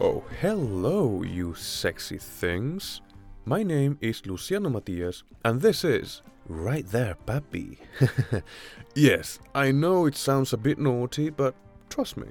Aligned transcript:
Oh, 0.00 0.22
hello, 0.40 1.24
you 1.24 1.54
sexy 1.54 2.18
things. 2.18 3.00
My 3.44 3.64
name 3.64 3.98
is 4.00 4.24
Luciano 4.26 4.70
Matias, 4.70 5.24
and 5.44 5.60
this 5.60 5.82
is 5.82 6.22
Right 6.46 6.86
There, 6.86 7.16
Papi. 7.26 7.78
yes, 8.94 9.40
I 9.56 9.72
know 9.72 10.06
it 10.06 10.14
sounds 10.14 10.52
a 10.52 10.56
bit 10.56 10.78
naughty, 10.78 11.30
but 11.30 11.56
trust 11.90 12.16
me, 12.16 12.28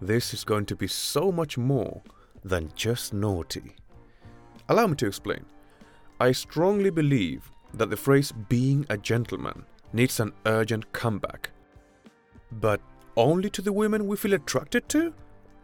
this 0.00 0.32
is 0.32 0.44
going 0.44 0.64
to 0.66 0.76
be 0.76 0.86
so 0.86 1.32
much 1.32 1.58
more 1.58 2.00
than 2.44 2.70
just 2.76 3.12
naughty. 3.12 3.74
Allow 4.68 4.86
me 4.86 4.94
to 4.98 5.08
explain. 5.08 5.44
I 6.20 6.30
strongly 6.30 6.90
believe 6.90 7.50
that 7.74 7.90
the 7.90 7.96
phrase 7.96 8.30
being 8.48 8.86
a 8.90 8.96
gentleman 8.96 9.66
needs 9.92 10.20
an 10.20 10.32
urgent 10.46 10.92
comeback. 10.92 11.50
But 12.52 12.80
only 13.16 13.50
to 13.50 13.60
the 13.60 13.72
women 13.72 14.06
we 14.06 14.16
feel 14.16 14.34
attracted 14.34 14.88
to? 14.90 15.12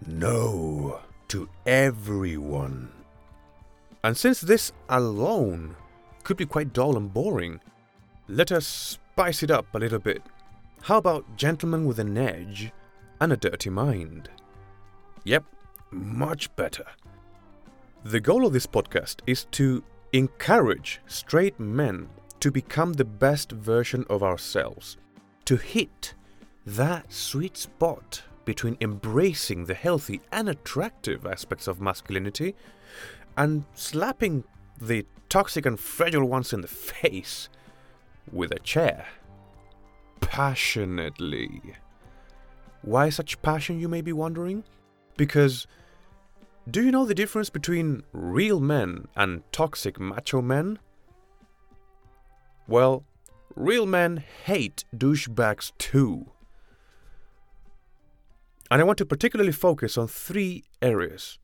No 0.05 1.01
to 1.28 1.48
everyone. 1.66 2.91
And 4.02 4.16
since 4.16 4.41
this 4.41 4.73
alone 4.88 5.77
could 6.24 6.37
be 6.37 6.46
quite 6.46 6.73
dull 6.73 6.96
and 6.96 7.12
boring, 7.12 7.60
let 8.28 8.52
us 8.52 8.66
spice 8.66 9.42
it 9.42 9.51
up 9.51 9.66
a 9.74 9.78
little 9.78 9.98
bit. 9.98 10.23
How 10.82 10.98
about 10.98 11.37
Gentlemen 11.37 11.84
with 11.84 11.98
an 11.98 12.16
Edge 12.16 12.73
and 13.20 13.32
a 13.32 13.37
Dirty 13.37 13.70
Mind? 13.70 14.30
Yep, 15.24 15.45
much 15.91 16.54
better. 16.56 16.84
The 18.04 18.20
goal 18.20 18.46
of 18.46 18.52
this 18.52 18.66
podcast 18.66 19.20
is 19.26 19.46
to 19.52 19.82
encourage 20.12 21.01
straight 21.07 21.59
men 21.59 22.09
to 22.40 22.51
become 22.51 22.92
the 22.92 23.04
best 23.04 23.51
version 23.52 24.04
of 24.09 24.23
ourselves, 24.23 24.96
to 25.45 25.57
hit 25.57 26.15
that 26.65 27.13
sweet 27.13 27.57
spot 27.57 28.23
between 28.49 28.79
embracing 28.80 29.66
the 29.66 29.74
healthy 29.74 30.23
and 30.32 30.49
attractive 30.49 31.27
aspects 31.27 31.68
of 31.68 31.82
masculinity 31.82 32.54
and 33.37 33.63
slapping 33.74 34.43
the 34.80 35.04
toxic 35.29 35.66
and 35.66 35.79
fragile 35.79 36.24
ones 36.24 36.54
in 36.54 36.63
the 36.63 36.66
face 36.66 37.51
with 38.32 38.51
a 38.51 38.59
chair. 38.60 39.07
Passionately. 40.21 41.60
Why 42.80 43.10
such 43.10 43.43
passion, 43.43 43.79
you 43.79 43.87
may 43.87 44.01
be 44.01 44.15
wondering? 44.15 44.65
Because 45.19 45.66
do 46.71 46.82
you 46.82 46.91
know 46.91 47.04
the 47.04 47.15
difference 47.15 47.51
between 47.51 48.02
real 48.15 48.60
men 48.60 49.09
and 49.15 49.43
toxic 49.52 50.01
macho 50.01 50.41
men? 50.41 50.79
Well, 52.66 53.04
real 53.54 53.85
men 53.85 54.24
hate 54.46 54.85
douchebags 54.96 55.73
too. 55.76 56.32
And 58.71 58.80
I 58.80 58.85
want 58.85 58.99
to 58.99 59.07
particularly 59.07 59.52
focus 59.52 59.97
on 59.97 60.09
three 60.09 60.65
areas 60.83 61.38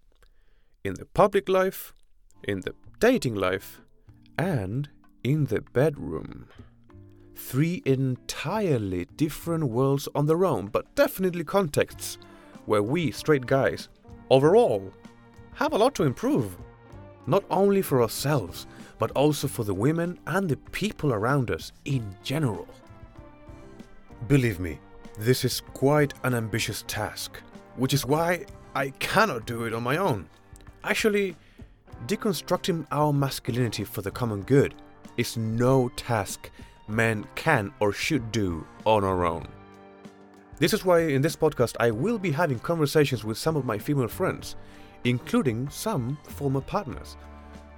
in 0.85 0.95
the 0.95 1.07
public 1.07 1.49
life, 1.49 1.95
in 2.43 2.61
the 2.61 2.75
dating 3.01 3.35
life, 3.35 3.81
and 4.37 4.89
in 5.23 5.47
the 5.47 5.63
bedroom. 5.63 6.47
Three 7.35 7.83
entirely 7.87 9.07
different 9.17 9.65
worlds 9.65 10.09
on 10.15 10.27
their 10.27 10.45
own, 10.45 10.67
but 10.67 10.95
definitely 10.95 11.45
contexts 11.45 12.19
where 12.67 12.83
we 12.83 13.11
straight 13.11 13.47
guys, 13.47 13.89
overall, 14.31 14.93
have 15.55 15.73
a 15.73 15.79
lot 15.79 15.95
to 15.95 16.05
improve. 16.05 16.57
Not 17.27 17.45
only 17.51 17.81
for 17.81 18.03
ourselves, 18.03 18.67
but 18.99 19.11
also 19.13 19.49
for 19.49 19.65
the 19.65 19.75
women 19.75 20.19
and 20.27 20.49
the 20.49 20.57
people 20.57 21.13
around 21.13 21.51
us 21.51 21.73
in 21.87 22.15
general. 22.23 22.69
Believe 24.29 24.61
me, 24.61 24.79
this 25.19 25.45
is 25.45 25.61
quite 25.75 26.15
an 26.25 26.35
ambitious 26.35 26.85
task, 26.87 27.39
which 27.77 27.95
is 27.95 28.05
why 28.05 28.47
I 28.75 28.91
cannot 28.91 29.47
do 29.47 29.65
it 29.65 29.73
on 29.73 29.83
my 29.83 29.97
own. 29.97 30.29
Actually, 30.83 31.37
deconstructing 32.07 32.87
our 32.91 33.13
masculinity 33.13 33.85
for 33.85 34.03
the 34.03 34.11
common 34.11 34.43
good 34.43 34.75
is 35.17 35.37
no 35.37 35.89
task 35.91 36.51
men 36.89 37.25
can 37.35 37.73
or 37.81 37.93
should 37.93 38.33
do 38.33 38.67
on 38.85 39.05
our 39.05 39.25
own. 39.25 39.47
This 40.59 40.73
is 40.73 40.85
why 40.85 41.01
in 41.01 41.23
this 41.23 41.37
podcast 41.37 41.77
I 41.81 41.91
will 41.91 42.19
be 42.19 42.31
having 42.31 42.59
conversations 42.59 43.25
with 43.25 43.39
some 43.39 43.57
of 43.57 43.65
my 43.65 43.79
female 43.79 44.09
friends, 44.09 44.57
including 45.05 45.69
some 45.69 46.19
former 46.25 46.61
partners, 46.61 47.17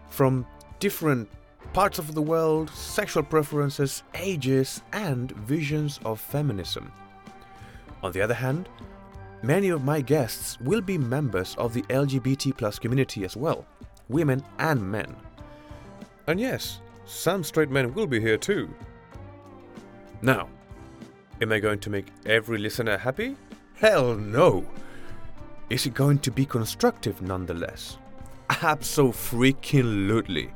from 0.08 0.46
different 0.78 1.28
parts 1.72 1.98
of 1.98 2.14
the 2.14 2.22
world, 2.22 2.70
sexual 2.70 3.22
preferences, 3.22 4.02
ages, 4.14 4.82
and 4.92 5.32
visions 5.32 6.00
of 6.04 6.20
feminism. 6.20 6.92
On 8.06 8.12
the 8.12 8.22
other 8.22 8.34
hand, 8.34 8.68
many 9.42 9.68
of 9.70 9.82
my 9.82 10.00
guests 10.00 10.60
will 10.60 10.80
be 10.80 10.96
members 10.96 11.56
of 11.58 11.74
the 11.74 11.82
LGBT 11.82 12.56
plus 12.56 12.78
community 12.78 13.24
as 13.24 13.36
well, 13.36 13.66
women 14.08 14.44
and 14.60 14.80
men. 14.80 15.16
And 16.28 16.38
yes, 16.38 16.80
some 17.04 17.42
straight 17.42 17.68
men 17.68 17.92
will 17.94 18.06
be 18.06 18.20
here 18.20 18.38
too. 18.38 18.72
Now, 20.22 20.48
am 21.40 21.50
I 21.50 21.58
going 21.58 21.80
to 21.80 21.90
make 21.90 22.06
every 22.26 22.58
listener 22.58 22.96
happy? 22.96 23.34
Hell 23.74 24.14
no! 24.14 24.64
Is 25.68 25.84
it 25.84 25.94
going 25.94 26.20
to 26.20 26.30
be 26.30 26.46
constructive 26.46 27.20
nonetheless? 27.22 27.98
Absolutely. 28.62 30.52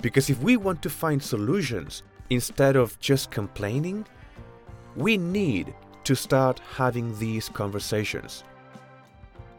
Because 0.00 0.30
if 0.30 0.40
we 0.40 0.56
want 0.56 0.80
to 0.80 0.88
find 0.88 1.22
solutions 1.22 2.02
instead 2.30 2.76
of 2.76 2.98
just 2.98 3.30
complaining, 3.30 4.06
we 4.96 5.18
need 5.18 5.74
to 6.04 6.14
start 6.14 6.60
having 6.76 7.18
these 7.18 7.48
conversations. 7.48 8.44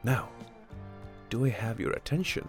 Now, 0.03 0.29
do 1.29 1.45
I 1.45 1.49
have 1.49 1.79
your 1.79 1.93
attention? 1.93 2.47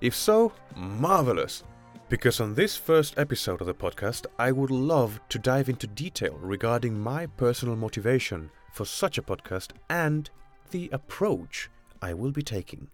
If 0.00 0.14
so, 0.14 0.52
marvelous! 0.76 1.64
Because 2.08 2.40
on 2.40 2.54
this 2.54 2.76
first 2.76 3.18
episode 3.18 3.60
of 3.60 3.66
the 3.66 3.74
podcast, 3.74 4.26
I 4.38 4.52
would 4.52 4.70
love 4.70 5.20
to 5.28 5.38
dive 5.38 5.68
into 5.68 5.86
detail 5.86 6.36
regarding 6.40 6.98
my 6.98 7.26
personal 7.26 7.76
motivation 7.76 8.50
for 8.72 8.84
such 8.84 9.16
a 9.16 9.22
podcast 9.22 9.72
and 9.88 10.28
the 10.70 10.88
approach 10.92 11.70
I 12.02 12.14
will 12.14 12.32
be 12.32 12.42
taking. 12.42 12.88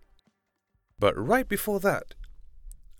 But 0.98 1.16
right 1.16 1.48
before 1.48 1.80
that, 1.80 2.14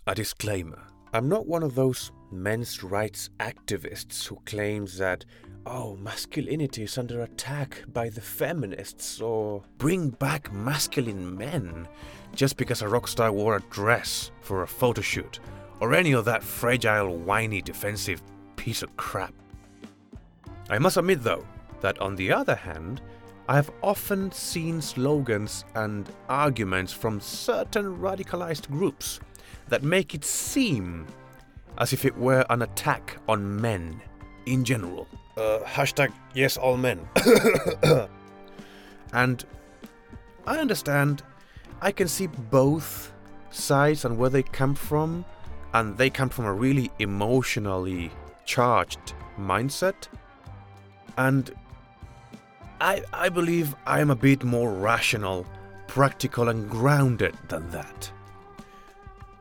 a 0.07 0.15
disclaimer. 0.15 0.83
I'm 1.13 1.29
not 1.29 1.47
one 1.47 1.63
of 1.63 1.75
those 1.75 2.13
men's 2.31 2.83
rights 2.83 3.31
activists 3.41 4.27
who 4.27 4.37
claims 4.45 4.99
that 4.99 5.25
oh, 5.67 5.97
masculinity 5.97 6.85
is 6.85 6.97
under 6.97 7.23
attack 7.23 7.83
by 7.93 8.09
the 8.09 8.21
feminists, 8.21 9.21
or 9.21 9.63
bring 9.79 10.11
back 10.11 10.53
masculine 10.53 11.37
men 11.37 11.89
just 12.35 12.57
because 12.57 12.83
a 12.83 12.89
rock 12.89 13.09
star 13.09 13.33
wore 13.33 13.57
a 13.57 13.63
dress 13.71 14.31
for 14.41 14.63
a 14.63 14.67
photo 14.67 15.01
shoot, 15.01 15.41
or 15.81 15.93
any 15.93 16.13
of 16.13 16.25
that 16.25 16.43
fragile, 16.43 17.17
whiny, 17.17 17.61
defensive 17.61 18.23
piece 18.55 18.83
of 18.83 18.97
crap. 18.97 19.35
I 20.71 20.79
must 20.79 20.97
admit, 20.97 21.23
though, 21.23 21.45
that 21.81 21.99
on 22.01 22.17
the 22.17 22.33
other 22.33 22.55
hand, 22.55 23.01
I 23.49 23.57
have 23.57 23.71
often 23.83 24.33
seen 24.33 24.81
slogans 24.81 25.65
and 25.75 26.09
arguments 26.29 26.93
from 26.93 27.21
certain 27.21 27.97
radicalized 27.99 28.69
groups 28.71 29.21
that 29.69 29.83
make 29.83 30.15
it 30.15 30.25
seem 30.25 31.07
as 31.79 31.93
if 31.93 32.05
it 32.05 32.17
were 32.17 32.45
an 32.51 32.63
attack 32.63 33.19
on 33.29 33.61
men 33.61 34.01
in 34.47 34.65
general. 34.65 35.07
Uh, 35.37 35.61
hashtag 35.65 36.13
yes 36.35 36.57
all 36.57 36.77
men. 36.77 37.07
and 39.13 39.45
I 40.47 40.59
understand, 40.59 41.23
I 41.83 41.93
can 41.93 42.09
see 42.09 42.27
both 42.27 43.13
sides 43.51 44.05
and 44.05 44.17
where 44.17 44.31
they 44.31 44.43
come 44.43 44.75
from, 44.75 45.25
and 45.75 45.97
they 45.99 46.09
come 46.09 46.31
from 46.31 46.47
a 46.47 46.53
really 46.55 46.91
emotionally 46.99 48.11
charged 48.47 49.13
mindset. 49.39 50.09
And 51.19 51.53
I, 52.81 53.03
I 53.13 53.29
believe 53.29 53.75
I 53.87 54.01
am 54.01 54.11
a 54.11 54.17
bit 54.17 54.43
more 54.43 54.73
rational, 54.73 55.47
practical, 55.87 56.49
and 56.49 56.71
grounded 56.71 57.37
than 57.49 57.71
that. 57.71 58.11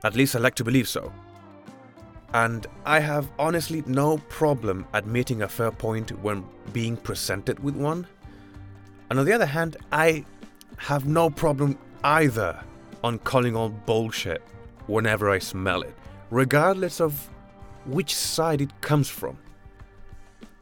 At 0.04 0.16
least 0.16 0.36
I 0.36 0.40
like 0.40 0.56
to 0.56 0.64
believe 0.64 0.88
so 0.88 1.12
and 2.36 2.68
I 2.86 3.00
have 3.00 3.32
honestly 3.40 3.82
no 3.86 4.18
problem 4.28 4.86
admitting 4.94 5.42
a 5.42 5.48
fair 5.48 5.72
point 5.72 6.12
when 6.22 6.44
being 6.74 6.98
presented 6.98 7.64
with 7.64 7.78
one. 7.78 8.06
And 9.10 9.18
on 9.18 9.26
the 9.26 9.32
other 9.32 9.46
hand, 9.46 9.78
I 9.94 10.26
have 10.76 11.06
no 11.06 11.30
problem 11.30 11.78
either 12.04 12.62
on 13.06 13.20
calling 13.20 13.56
all 13.56 13.70
bullshit 13.70 14.42
whenever 14.88 15.30
I 15.30 15.40
smell 15.40 15.82
it, 15.84 15.96
regardless 16.30 17.00
of 17.00 17.30
which 17.86 18.14
side 18.14 18.60
it 18.60 18.82
comes 18.82 19.08
from. 19.08 19.38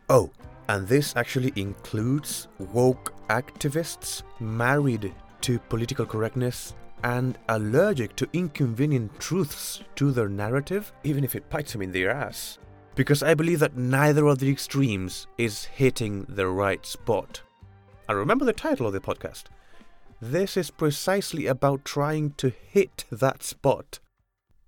Oh, 0.10 0.30
and 0.70 0.88
this 0.88 1.16
actually 1.16 1.54
includes 1.56 2.50
woke 2.60 3.16
activists 3.30 4.22
married 4.40 5.12
to 5.42 5.58
political 5.58 6.06
correctness 6.06 6.76
and 7.04 7.38
allergic 7.50 8.16
to 8.16 8.30
inconvenient 8.34 9.20
truths 9.20 9.84
to 9.96 10.12
their 10.12 10.30
narrative, 10.30 10.94
even 11.04 11.24
if 11.24 11.36
it 11.36 11.50
bites 11.50 11.74
them 11.74 11.82
in 11.82 11.92
their 11.92 12.12
ass. 12.12 12.58
Because 12.96 13.24
I 13.24 13.34
believe 13.34 13.60
that 13.60 13.78
neither 13.78 14.28
of 14.28 14.40
the 14.40 14.50
extremes 14.50 15.28
is 15.38 15.66
hitting 15.66 16.26
the 16.30 16.48
right 16.48 16.86
spot. 16.86 17.42
I 18.08 18.14
remember 18.14 18.46
the 18.46 18.54
title 18.54 18.88
of 18.88 18.94
the 18.94 19.00
podcast 19.00 19.46
this 20.24 20.56
is 20.56 20.72
precisely 20.72 21.48
about 21.48 21.84
trying 21.84 22.32
to 22.38 22.50
hit 22.50 23.04
that 23.12 23.44
spot. 23.44 24.00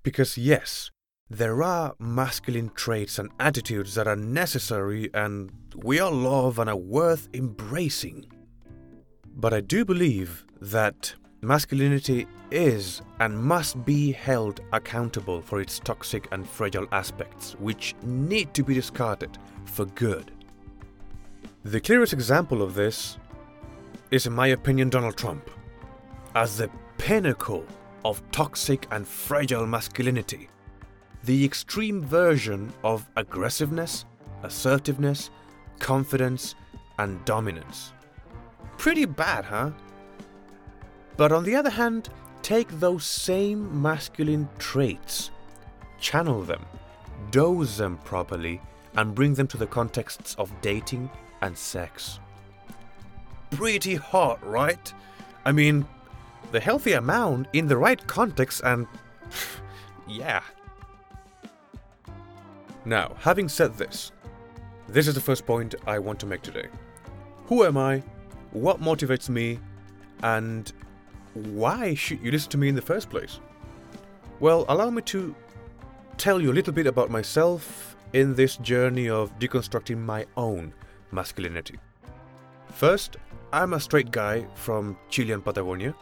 Because, 0.04 0.38
yes, 0.38 0.92
there 1.30 1.64
are 1.64 1.96
masculine 1.98 2.72
traits 2.76 3.18
and 3.18 3.30
attitudes 3.40 3.96
that 3.96 4.06
are 4.06 4.18
necessary 4.18 5.10
and 5.14 5.52
we 5.74 6.00
all 6.00 6.12
love 6.12 6.60
and 6.60 6.70
are 6.70 6.76
worth 6.76 7.30
embracing. 7.34 8.26
But 9.34 9.54
I 9.54 9.62
do 9.62 9.86
believe 9.86 10.46
that 10.60 11.16
masculinity 11.46 12.28
is 12.52 13.02
and 13.20 13.38
must 13.38 13.84
be 13.86 14.12
held 14.12 14.62
accountable 14.74 15.42
for 15.42 15.62
its 15.62 15.80
toxic 15.80 16.28
and 16.32 16.48
fragile 16.48 16.88
aspects, 16.92 17.54
which 17.60 17.96
need 18.04 18.54
to 18.54 18.64
be 18.64 18.74
discarded 18.74 19.38
for 19.66 19.86
good. 19.86 20.32
The 21.64 21.80
clearest 21.80 22.14
example 22.14 22.62
of 22.62 22.76
this 22.76 23.18
is, 24.12 24.28
in 24.28 24.34
my 24.34 24.48
opinion, 24.48 24.90
Donald 24.90 25.18
Trump, 25.18 25.50
as 26.36 26.58
the 26.58 26.70
pinnacle 26.98 27.66
of 28.04 28.22
toxic 28.32 28.88
and 28.92 29.08
fragile 29.08 29.66
masculinity 29.66 30.50
the 31.26 31.44
extreme 31.44 32.04
version 32.04 32.72
of 32.84 33.10
aggressiveness, 33.16 34.06
assertiveness, 34.44 35.32
confidence, 35.80 36.54
and 37.00 37.24
dominance. 37.26 37.94
Pretty 38.78 39.06
bad, 39.06 39.44
huh? 39.44 39.72
But 41.18 41.32
on 41.32 41.44
the 41.44 41.56
other 41.56 41.70
hand, 41.70 42.10
take 42.42 42.68
those 42.80 43.06
same 43.06 43.82
masculine 43.82 44.50
traits, 44.60 45.32
channel 46.00 46.42
them, 46.42 46.66
dose 47.32 47.78
them 47.78 47.98
properly, 48.04 48.62
and 48.96 49.16
bring 49.16 49.34
them 49.34 49.48
to 49.48 49.58
the 49.58 49.68
contexts 49.68 50.36
of 50.36 50.52
dating 50.62 51.10
and 51.42 51.58
sex. 51.58 52.20
Pretty 53.52 53.96
hot, 53.96 54.46
right? 54.46 54.94
I 55.46 55.52
mean, 55.52 55.86
the 56.52 56.60
healthy 56.60 56.94
amount 56.94 57.48
in 57.54 57.68
the 57.68 57.78
right 57.78 58.06
context, 58.08 58.62
and 58.64 58.88
yeah. 60.08 60.42
Now, 62.84 63.16
having 63.20 63.50
said 63.50 63.78
this, 63.78 64.12
this 64.88 65.08
is 65.08 65.16
the 65.16 65.22
first 65.22 65.46
point 65.46 65.76
I 65.88 65.98
want 66.00 66.20
to 66.20 66.26
make 66.26 66.42
today. 66.42 66.68
Who 67.48 67.64
am 67.64 67.78
I? 67.78 68.04
What 68.52 68.82
motivates 68.82 69.30
me? 69.30 69.60
And 70.22 70.72
why 71.36 71.94
should 71.94 72.22
you 72.22 72.32
listen 72.32 72.50
to 72.52 72.58
me 72.58 72.70
in 72.70 72.76
the 72.76 72.82
first 72.82 73.10
place? 73.10 73.40
Well, 74.40 74.66
allow 74.70 74.90
me 74.90 75.02
to 75.04 75.36
tell 76.18 76.42
you 76.42 76.52
a 76.52 76.54
little 76.54 76.74
bit 76.74 76.88
about 76.88 77.10
myself 77.10 77.96
in 78.14 78.36
this 78.36 78.58
journey 78.58 79.10
of 79.10 79.38
deconstructing 79.40 79.98
my 79.98 80.26
own 80.38 80.74
masculinity. 81.12 81.78
First, 82.72 83.18
I'm 83.52 83.74
a 83.74 83.80
straight 83.80 84.12
guy 84.12 84.46
from 84.56 84.98
Chilean 85.10 85.42
Patagonia. 85.42 85.94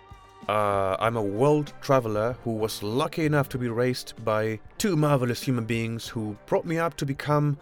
Uh, 0.47 0.95
I'm 0.99 1.17
a 1.17 1.21
world 1.21 1.73
traveler 1.81 2.35
who 2.43 2.51
was 2.51 2.83
lucky 2.83 3.25
enough 3.25 3.49
to 3.49 3.57
be 3.57 3.69
raised 3.69 4.13
by 4.25 4.59
two 4.77 4.95
marvelous 4.95 5.41
human 5.41 5.65
beings 5.65 6.07
who 6.07 6.35
brought 6.45 6.65
me 6.65 6.77
up 6.77 6.95
to 6.97 7.05
become 7.05 7.57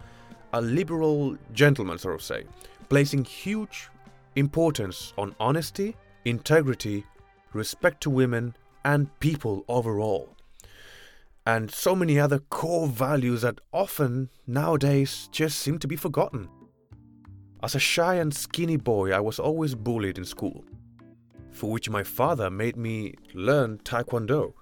a 0.52 0.60
liberal 0.60 1.36
gentleman, 1.52 1.98
sort 1.98 2.14
of 2.14 2.22
say, 2.22 2.44
placing 2.88 3.24
huge 3.24 3.88
importance 4.36 5.12
on 5.16 5.34
honesty, 5.38 5.96
integrity, 6.24 7.04
respect 7.54 8.02
to 8.02 8.10
women, 8.10 8.54
and 8.84 9.18
people 9.20 9.64
overall. 9.68 10.36
And 11.46 11.70
so 11.70 11.96
many 11.96 12.18
other 12.18 12.38
core 12.38 12.86
values 12.86 13.42
that 13.42 13.60
often 13.72 14.30
nowadays 14.46 15.28
just 15.32 15.58
seem 15.58 15.78
to 15.80 15.88
be 15.88 15.96
forgotten. 15.96 16.48
As 17.62 17.74
a 17.74 17.80
shy 17.80 18.16
and 18.16 18.34
skinny 18.34 18.76
boy, 18.76 19.12
I 19.12 19.20
was 19.20 19.38
always 19.38 19.74
bullied 19.74 20.18
in 20.18 20.24
school 20.24 20.64
for 21.52 21.70
which 21.70 21.90
my 21.90 22.02
father 22.02 22.50
made 22.50 22.76
me 22.76 23.14
learn 23.34 23.78
Taekwondo, 23.78 24.54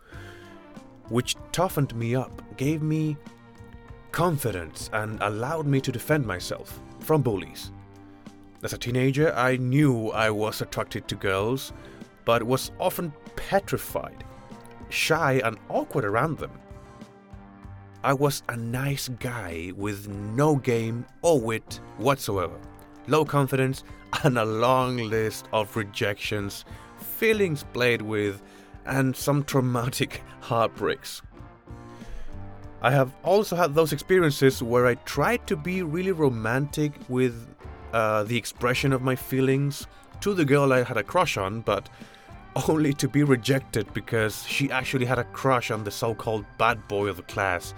which 1.09 1.37
toughened 1.53 1.95
me 1.95 2.15
up, 2.15 2.43
gave 2.57 2.83
me 2.83 3.17
confidence, 4.13 4.91
and 4.93 5.21
allowed 5.23 5.67
me 5.67 5.81
to 5.81 5.93
defend 5.93 6.27
myself 6.27 6.81
from 6.99 7.23
bullies. 7.23 7.73
As 8.63 8.73
a 8.73 8.79
teenager, 8.79 9.33
I 9.35 9.57
knew 9.57 10.11
I 10.11 10.31
was 10.31 10.61
attracted 10.61 11.09
to 11.09 11.15
girls, 11.15 11.73
but 12.31 12.45
was 12.45 12.71
often 12.79 13.13
petrified, 13.35 14.23
shy, 14.89 15.41
and 15.45 15.59
awkward 15.69 16.05
around 16.05 16.39
them. 16.39 16.53
I 18.05 18.13
was 18.13 18.45
a 18.49 18.57
nice 18.57 19.09
guy 19.09 19.73
with 19.77 20.07
no 20.07 20.55
game 20.55 21.07
or 21.23 21.41
wit 21.41 21.81
whatsoever, 21.99 22.55
low 23.09 23.25
confidence, 23.25 23.83
and 24.23 24.39
a 24.39 24.45
long 24.45 24.99
list 24.99 25.49
of 25.53 25.75
rejections, 25.75 26.65
feelings 26.99 27.65
played 27.73 28.01
with, 28.01 28.41
and 28.87 29.17
some 29.17 29.43
traumatic 29.43 30.23
heartbreaks. 30.41 31.23
I 32.81 32.93
have 32.93 33.13
also 33.25 33.57
had 33.57 33.75
those 33.75 33.93
experiences 33.93 34.63
where 34.63 34.87
I 34.87 34.95
tried 34.95 35.49
to 35.49 35.57
be 35.57 35.83
really 35.83 36.13
romantic 36.13 36.93
with 37.09 37.35
uh, 37.93 38.23
the 38.23 38.37
expression 38.37 38.93
of 38.93 39.03
my 39.03 39.17
feelings 39.17 39.89
to 40.21 40.33
the 40.33 40.45
girl 40.45 40.73
I 40.73 40.85
had 40.85 40.97
a 40.97 41.03
crush 41.03 41.37
on, 41.37 41.63
but 41.63 41.89
only 42.69 42.93
to 42.95 43.09
be 43.09 43.23
rejected 43.23 43.93
because 43.95 44.47
she 44.47 44.71
actually 44.71 45.07
had 45.07 45.19
a 45.19 45.25
crush 45.25 45.71
on 45.71 45.85
the 45.85 45.91
so 45.91 46.15
called 46.15 46.45
bad 46.59 46.87
boy 46.89 47.09
of 47.09 47.17
the 47.17 47.23
class, 47.23 47.75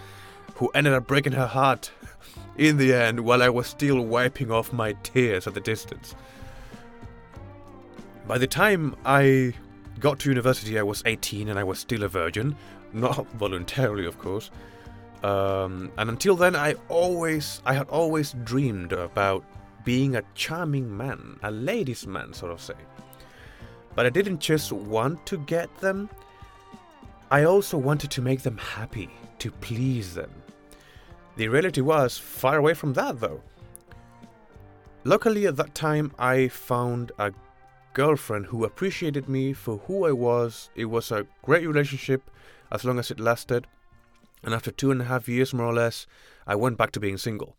who 0.54 0.69
ended 0.69 0.92
up 0.92 1.06
breaking 1.06 1.32
her 1.32 1.46
heart 1.46 1.90
in 2.56 2.76
the 2.76 2.94
end 2.94 3.20
while 3.20 3.42
I 3.42 3.48
was 3.48 3.66
still 3.66 4.00
wiping 4.00 4.50
off 4.50 4.72
my 4.72 4.94
tears 5.02 5.46
at 5.46 5.54
the 5.54 5.60
distance. 5.60 6.14
By 8.26 8.38
the 8.38 8.46
time 8.46 8.94
I 9.04 9.52
got 9.98 10.20
to 10.20 10.28
university, 10.28 10.78
I 10.78 10.82
was 10.82 11.02
18 11.04 11.48
and 11.48 11.58
I 11.58 11.64
was 11.64 11.78
still 11.78 12.02
a 12.02 12.08
virgin. 12.08 12.56
Not 12.92 13.26
voluntarily, 13.32 14.06
of 14.06 14.18
course. 14.18 14.50
Um, 15.22 15.92
and 15.98 16.10
until 16.10 16.34
then, 16.34 16.56
I 16.56 16.75
always, 16.88 17.62
I 17.64 17.75
had 17.75 17.88
always 17.88 18.34
dreamed 18.44 18.92
about 18.92 19.44
being 19.84 20.16
a 20.16 20.22
charming 20.34 20.96
man, 20.96 21.38
a 21.42 21.50
ladies' 21.50 22.06
man, 22.06 22.32
sort 22.32 22.52
of 22.52 22.60
say. 22.60 22.75
But 23.94 24.06
I 24.06 24.10
didn't 24.10 24.40
just 24.40 24.72
want 24.72 25.24
to 25.26 25.38
get 25.38 25.74
them, 25.78 26.08
I 27.30 27.44
also 27.44 27.78
wanted 27.78 28.10
to 28.12 28.22
make 28.22 28.42
them 28.42 28.58
happy, 28.58 29.11
to 29.38 29.50
please 29.50 30.14
them. 30.14 30.30
The 31.37 31.49
reality 31.49 31.80
was 31.80 32.18
far 32.18 32.58
away 32.58 32.75
from 32.75 32.92
that, 32.92 33.20
though. 33.20 33.40
Luckily, 35.04 35.46
at 35.46 35.56
that 35.56 35.75
time, 35.75 36.12
I 36.18 36.49
found 36.49 37.12
a 37.18 37.32
girlfriend 37.94 38.46
who 38.46 38.64
appreciated 38.64 39.28
me 39.28 39.52
for 39.52 39.78
who 39.78 40.06
I 40.06 40.12
was. 40.12 40.70
It 40.75 40.84
was 40.87 41.11
a 41.11 41.26
great 41.42 41.66
relationship 41.66 42.30
as 42.70 42.84
long 42.84 42.99
as 42.99 43.11
it 43.11 43.18
lasted. 43.18 43.66
And 44.42 44.54
after 44.54 44.70
two 44.70 44.90
and 44.90 45.00
a 45.00 45.04
half 45.04 45.28
years, 45.28 45.54
more 45.54 45.66
or 45.66 45.75
less, 45.75 46.06
I 46.46 46.54
went 46.54 46.76
back 46.76 46.92
to 46.92 47.00
being 47.00 47.16
single, 47.16 47.56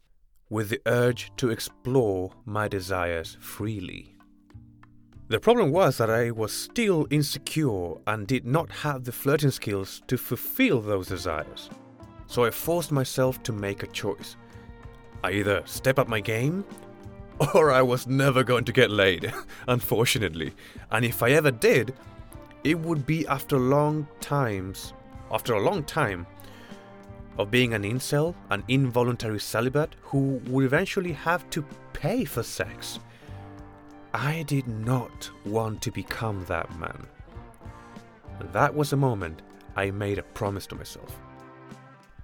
with 0.49 0.69
the 0.69 0.81
urge 0.85 1.31
to 1.37 1.49
explore 1.49 2.31
my 2.45 2.67
desires 2.67 3.37
freely. 3.39 4.12
The 5.29 5.39
problem 5.39 5.71
was 5.71 5.97
that 5.97 6.09
I 6.09 6.31
was 6.31 6.51
still 6.51 7.07
insecure 7.09 7.93
and 8.07 8.27
did 8.27 8.45
not 8.45 8.69
have 8.69 9.03
the 9.03 9.11
flirting 9.11 9.51
skills 9.51 10.01
to 10.07 10.17
fulfill 10.17 10.81
those 10.81 11.07
desires. 11.07 11.69
So 12.27 12.43
I 12.43 12.51
forced 12.51 12.91
myself 12.91 13.41
to 13.43 13.53
make 13.53 13.83
a 13.83 13.87
choice. 13.87 14.35
I 15.23 15.31
either 15.31 15.63
step 15.65 15.97
up 15.97 16.09
my 16.09 16.19
game 16.19 16.65
or 17.53 17.71
I 17.71 17.81
was 17.81 18.05
never 18.05 18.43
going 18.43 18.65
to 18.65 18.73
get 18.73 18.91
laid, 18.91 19.33
unfortunately. 19.67 20.53
And 20.91 21.05
if 21.05 21.23
I 21.23 21.31
ever 21.31 21.51
did, 21.51 21.93
it 22.65 22.77
would 22.79 23.05
be 23.05 23.25
after 23.27 23.57
long 23.57 24.07
times, 24.19 24.93
after 25.31 25.53
a 25.53 25.61
long 25.61 25.83
time 25.83 26.27
of 27.37 27.49
being 27.49 27.73
an 27.73 27.83
incel, 27.83 28.35
an 28.49 28.63
involuntary 28.67 29.39
celibate 29.39 29.95
who 30.01 30.41
would 30.47 30.65
eventually 30.65 31.13
have 31.13 31.49
to 31.51 31.63
pay 31.93 32.25
for 32.25 32.43
sex. 32.43 32.99
I 34.13 34.43
did 34.43 34.67
not 34.67 35.29
want 35.45 35.81
to 35.81 35.91
become 35.91 36.45
that 36.45 36.77
man. 36.77 37.07
That 38.51 38.73
was 38.73 38.93
a 38.93 38.97
moment 38.97 39.41
I 39.75 39.91
made 39.91 40.19
a 40.19 40.23
promise 40.23 40.67
to 40.67 40.75
myself. 40.75 41.17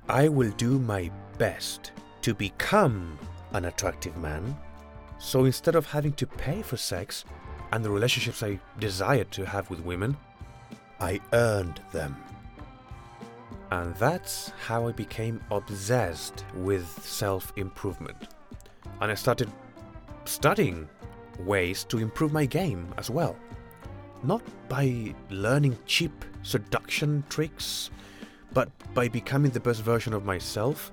I 0.08 0.27
will 0.27 0.51
do 0.51 0.79
my 0.79 1.12
best 1.38 1.91
to 2.22 2.34
become 2.34 3.17
an 3.53 3.65
attractive 3.65 4.15
man 4.17 4.55
so 5.19 5.43
instead 5.43 5.75
of 5.75 5.86
having 5.86 6.13
to 6.13 6.25
pay 6.25 6.62
for 6.62 6.77
sex 6.77 7.25
and 7.72 7.84
the 7.84 7.91
relationships 7.91 8.41
I 8.41 8.60
desired 8.79 9.31
to 9.31 9.46
have 9.46 9.69
with 9.69 9.81
women, 9.81 10.17
I 11.00 11.19
earned 11.34 11.81
them. 11.91 12.15
And 13.72 13.93
that's 13.96 14.50
how 14.65 14.88
I 14.88 14.93
became 14.93 15.41
obsessed 15.51 16.46
with 16.55 16.88
self 17.03 17.53
improvement. 17.58 18.29
And 19.01 19.12
I 19.12 19.15
started 19.15 19.51
studying 20.25 20.88
ways 21.39 21.84
to 21.86 22.00
improve 22.00 22.31
my 22.34 22.46
game 22.46 22.93
as 22.98 23.10
well. 23.10 23.36
Not 24.24 24.41
by 24.67 25.13
learning 25.29 25.77
cheap 25.86 26.25
seduction 26.43 27.24
tricks, 27.29 27.89
but 28.53 28.69
by 28.93 29.08
becoming 29.08 29.51
the 29.51 29.60
best 29.60 29.81
version 29.81 30.13
of 30.13 30.25
myself 30.25 30.91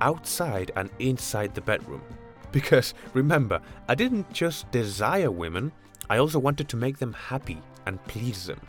outside 0.00 0.70
and 0.76 0.90
inside 0.98 1.54
the 1.54 1.60
bedroom. 1.60 2.02
Because 2.50 2.94
remember, 3.12 3.60
I 3.88 3.94
didn't 3.94 4.32
just 4.32 4.70
desire 4.70 5.30
women, 5.30 5.70
I 6.08 6.16
also 6.16 6.38
wanted 6.38 6.66
to 6.70 6.78
make 6.78 6.98
them 6.98 7.12
happy 7.12 7.60
and 7.84 8.02
please 8.04 8.46
them. 8.46 8.60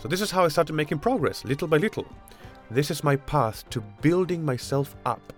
So, 0.00 0.08
this 0.08 0.22
is 0.22 0.30
how 0.30 0.44
I 0.44 0.48
started 0.48 0.72
making 0.72 1.00
progress, 1.00 1.44
little 1.44 1.68
by 1.68 1.76
little. 1.76 2.06
This 2.70 2.90
is 2.90 3.04
my 3.04 3.16
path 3.16 3.68
to 3.70 3.80
building 4.00 4.44
myself 4.44 4.96
up, 5.04 5.32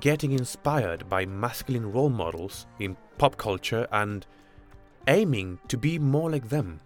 getting 0.00 0.32
inspired 0.32 1.08
by 1.08 1.26
masculine 1.26 1.92
role 1.92 2.10
models 2.10 2.66
in 2.78 2.96
pop 3.18 3.36
culture 3.36 3.86
and 3.92 4.26
aiming 5.08 5.58
to 5.68 5.76
be 5.76 5.98
more 5.98 6.30
like 6.30 6.48
them. 6.48 6.80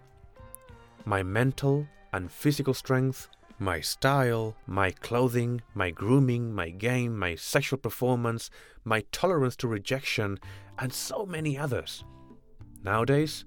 My 1.05 1.23
mental 1.23 1.87
and 2.13 2.31
physical 2.31 2.73
strength, 2.73 3.29
my 3.59 3.79
style, 3.79 4.55
my 4.67 4.91
clothing, 4.91 5.61
my 5.73 5.89
grooming, 5.89 6.53
my 6.53 6.69
game, 6.69 7.17
my 7.17 7.35
sexual 7.35 7.79
performance, 7.79 8.49
my 8.83 9.03
tolerance 9.11 9.55
to 9.57 9.67
rejection, 9.67 10.39
and 10.79 10.93
so 10.93 11.25
many 11.25 11.57
others. 11.57 12.03
Nowadays, 12.83 13.45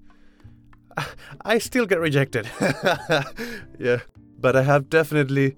I 1.45 1.59
still 1.59 1.85
get 1.85 1.99
rejected. 1.99 2.49
yeah, 3.79 3.99
but 4.39 4.55
I 4.55 4.63
have 4.63 4.89
definitely 4.89 5.55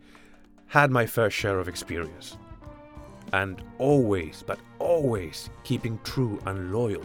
had 0.68 0.92
my 0.92 1.06
fair 1.06 1.30
share 1.30 1.60
of 1.60 1.68
experience. 1.68 2.38
And 3.34 3.62
always, 3.78 4.44
but 4.46 4.60
always 4.80 5.50
keeping 5.64 6.00
true 6.04 6.40
and 6.46 6.72
loyal 6.72 7.04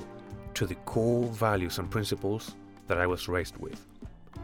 to 0.55 0.67
the 0.67 0.77
core 0.77 1.27
values 1.27 1.79
and 1.79 1.91
principles 1.91 2.55
that 2.87 2.99
I 2.99 3.07
was 3.07 3.29
raised 3.29 3.57
with 3.57 3.85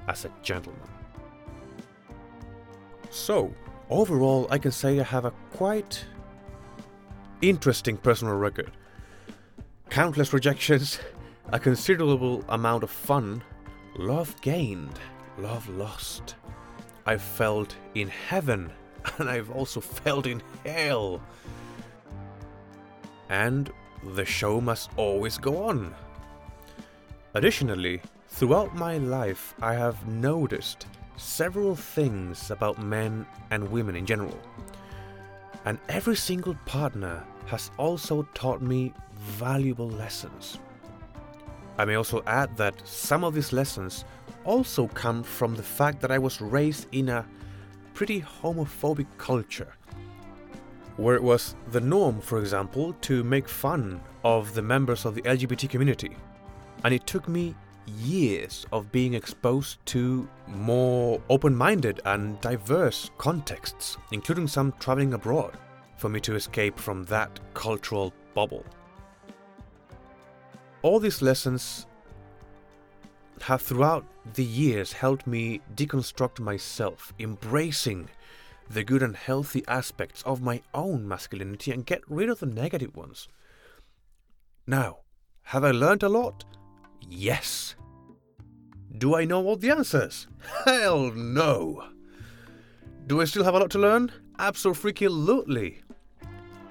as 0.08 0.24
a 0.24 0.30
gentleman. 0.42 0.80
So, 3.10 3.54
overall, 3.90 4.48
I 4.50 4.58
can 4.58 4.72
say 4.72 4.98
I 4.98 5.04
have 5.04 5.24
a 5.24 5.30
quite 5.52 6.04
interesting 7.42 7.96
personal 7.96 8.34
record. 8.34 8.72
Countless 9.90 10.32
rejections, 10.32 10.98
a 11.52 11.58
considerable 11.58 12.44
amount 12.48 12.82
of 12.82 12.90
fun, 12.90 13.42
love 13.96 14.34
gained, 14.40 14.98
love 15.38 15.68
lost. 15.68 16.36
I've 17.06 17.22
felt 17.22 17.76
in 17.94 18.08
heaven, 18.08 18.72
and 19.18 19.28
I've 19.28 19.50
also 19.50 19.80
felt 19.80 20.26
in 20.26 20.42
hell. 20.64 21.20
And 23.28 23.70
the 24.14 24.24
show 24.24 24.60
must 24.60 24.90
always 24.96 25.38
go 25.38 25.64
on. 25.64 25.94
Additionally, 27.34 28.00
throughout 28.28 28.74
my 28.74 28.98
life, 28.98 29.54
I 29.60 29.74
have 29.74 30.06
noticed 30.06 30.86
several 31.16 31.74
things 31.74 32.50
about 32.50 32.82
men 32.82 33.26
and 33.50 33.70
women 33.70 33.96
in 33.96 34.06
general. 34.06 34.38
And 35.64 35.78
every 35.88 36.16
single 36.16 36.54
partner 36.66 37.24
has 37.46 37.70
also 37.78 38.26
taught 38.34 38.60
me 38.60 38.92
valuable 39.38 39.88
lessons. 39.88 40.58
I 41.78 41.84
may 41.84 41.94
also 41.94 42.22
add 42.26 42.56
that 42.56 42.86
some 42.86 43.24
of 43.24 43.34
these 43.34 43.52
lessons 43.52 44.04
also 44.44 44.86
come 44.88 45.22
from 45.22 45.56
the 45.56 45.62
fact 45.62 46.00
that 46.02 46.10
I 46.10 46.18
was 46.18 46.40
raised 46.40 46.86
in 46.92 47.08
a 47.08 47.26
pretty 47.94 48.20
homophobic 48.20 49.06
culture, 49.18 49.72
where 50.96 51.16
it 51.16 51.22
was 51.22 51.56
the 51.72 51.80
norm, 51.80 52.20
for 52.20 52.38
example, 52.38 52.92
to 53.02 53.24
make 53.24 53.48
fun 53.48 54.00
of 54.22 54.54
the 54.54 54.62
members 54.62 55.04
of 55.04 55.14
the 55.14 55.22
LGBT 55.22 55.68
community. 55.68 56.16
And 56.84 56.94
it 56.94 57.06
took 57.06 57.28
me 57.28 57.54
years 57.86 58.66
of 58.72 58.90
being 58.92 59.14
exposed 59.14 59.84
to 59.86 60.28
more 60.46 61.20
open 61.28 61.54
minded 61.54 62.00
and 62.04 62.40
diverse 62.40 63.10
contexts, 63.18 63.96
including 64.12 64.46
some 64.48 64.72
traveling 64.78 65.14
abroad, 65.14 65.56
for 65.96 66.08
me 66.08 66.20
to 66.20 66.34
escape 66.34 66.78
from 66.78 67.04
that 67.04 67.40
cultural 67.54 68.12
bubble. 68.34 68.64
All 70.82 71.00
these 71.00 71.22
lessons 71.22 71.86
have 73.40 73.62
throughout 73.62 74.04
the 74.34 74.44
years 74.44 74.92
helped 74.92 75.26
me 75.26 75.60
deconstruct 75.74 76.40
myself, 76.40 77.12
embracing 77.18 78.08
the 78.68 78.84
good 78.84 79.02
and 79.02 79.16
healthy 79.16 79.64
aspects 79.68 80.22
of 80.22 80.42
my 80.42 80.62
own 80.72 81.06
masculinity 81.06 81.70
and 81.70 81.86
get 81.86 82.02
rid 82.08 82.28
of 82.28 82.40
the 82.40 82.46
negative 82.46 82.96
ones. 82.96 83.28
Now, 84.66 84.98
have 85.42 85.64
I 85.64 85.70
learned 85.70 86.02
a 86.02 86.08
lot? 86.08 86.44
Yes. 87.08 87.74
Do 88.96 89.14
I 89.14 89.24
know 89.24 89.44
all 89.44 89.56
the 89.56 89.70
answers? 89.70 90.26
Hell 90.64 91.10
no. 91.12 91.84
Do 93.06 93.20
I 93.20 93.24
still 93.24 93.44
have 93.44 93.54
a 93.54 93.58
lot 93.58 93.70
to 93.72 93.78
learn? 93.78 94.10
Absolutely. 94.38 95.82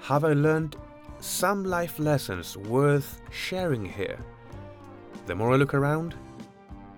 Have 0.02 0.24
I 0.24 0.34
learned 0.34 0.76
some 1.20 1.64
life 1.64 2.00
lessons 2.00 2.58
worth 2.58 3.22
sharing 3.32 3.86
here? 3.86 4.20
The 5.28 5.36
more 5.36 5.54
I 5.54 5.58
look 5.58 5.74
around, 5.74 6.16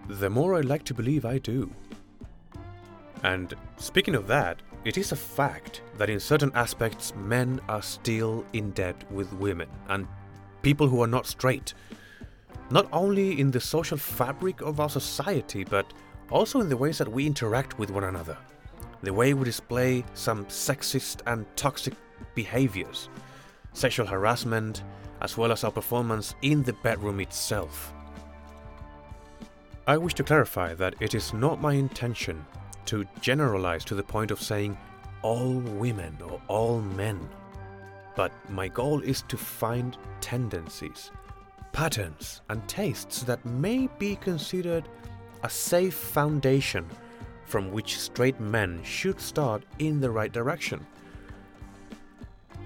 the 0.08 0.30
more 0.30 0.56
I 0.56 0.62
like 0.62 0.84
to 0.86 0.94
believe 0.94 1.26
I 1.26 1.38
do. 1.38 1.70
And 3.24 3.54
speaking 3.78 4.16
of 4.16 4.28
that, 4.28 4.62
it 4.86 4.98
is 4.98 5.12
a 5.12 5.16
fact 5.16 5.82
that 5.98 6.12
in 6.12 6.20
certain 6.20 6.52
aspects 6.54 7.14
men 7.16 7.60
are 7.68 7.82
still 7.82 8.46
in 8.54 8.70
debt 8.72 8.96
with 9.12 9.32
women 9.34 9.68
and 9.90 10.08
people 10.62 10.88
who 10.88 11.02
are 11.02 11.08
not 11.08 11.26
straight 11.26 11.74
not 12.70 12.88
only 12.92 13.40
in 13.40 13.52
the 13.52 13.60
social 13.60 13.98
fabric 13.98 14.62
of 14.62 14.80
our 14.80 14.90
society, 14.90 15.64
but 15.64 15.86
also 16.32 16.62
in 16.62 16.70
the 16.70 16.78
ways 16.78 16.98
that 16.98 17.12
we 17.12 17.26
interact 17.26 17.78
with 17.78 17.92
one 17.92 18.06
another, 18.06 18.38
the 19.04 19.14
way 19.14 19.34
we 19.34 19.44
display 19.44 20.04
some 20.16 20.46
sexist 20.46 21.22
and 21.28 21.46
toxic 21.56 21.94
behaviors, 22.34 23.10
sexual 23.74 24.08
harassment, 24.08 24.84
as 25.22 25.38
well 25.38 25.52
as 25.52 25.64
our 25.64 25.72
performance 25.72 26.34
in 26.42 26.64
the 26.64 26.74
bedroom 26.74 27.20
itself. 27.20 27.94
I 29.88 29.98
wish 29.98 30.16
to 30.16 30.24
clarify 30.24 30.74
that 30.74 30.96
it 31.00 31.14
is 31.14 31.34
not 31.34 31.62
my 31.62 31.74
intention 31.74 32.44
to 32.86 33.06
generalize 33.22 33.86
to 33.86 33.96
the 33.96 34.04
point 34.04 34.32
of 34.32 34.42
saying 34.42 34.78
all 35.22 35.54
women 35.54 36.18
or 36.24 36.42
all 36.48 36.82
men, 36.82 37.20
but 38.16 38.32
my 38.50 38.68
goal 38.68 39.02
is 39.02 39.22
to 39.24 39.38
find 39.38 39.98
tendencies 40.22 41.12
patterns 41.76 42.40
and 42.48 42.66
tastes 42.70 43.24
that 43.24 43.46
may 43.46 43.90
be 44.00 44.16
considered 44.16 44.88
a 45.44 45.50
safe 45.50 45.94
foundation 45.94 46.90
from 47.44 47.70
which 47.70 48.00
straight 48.00 48.40
men 48.40 48.82
should 48.82 49.20
start 49.20 49.62
in 49.80 50.00
the 50.00 50.10
right 50.10 50.32
direction. 50.32 50.80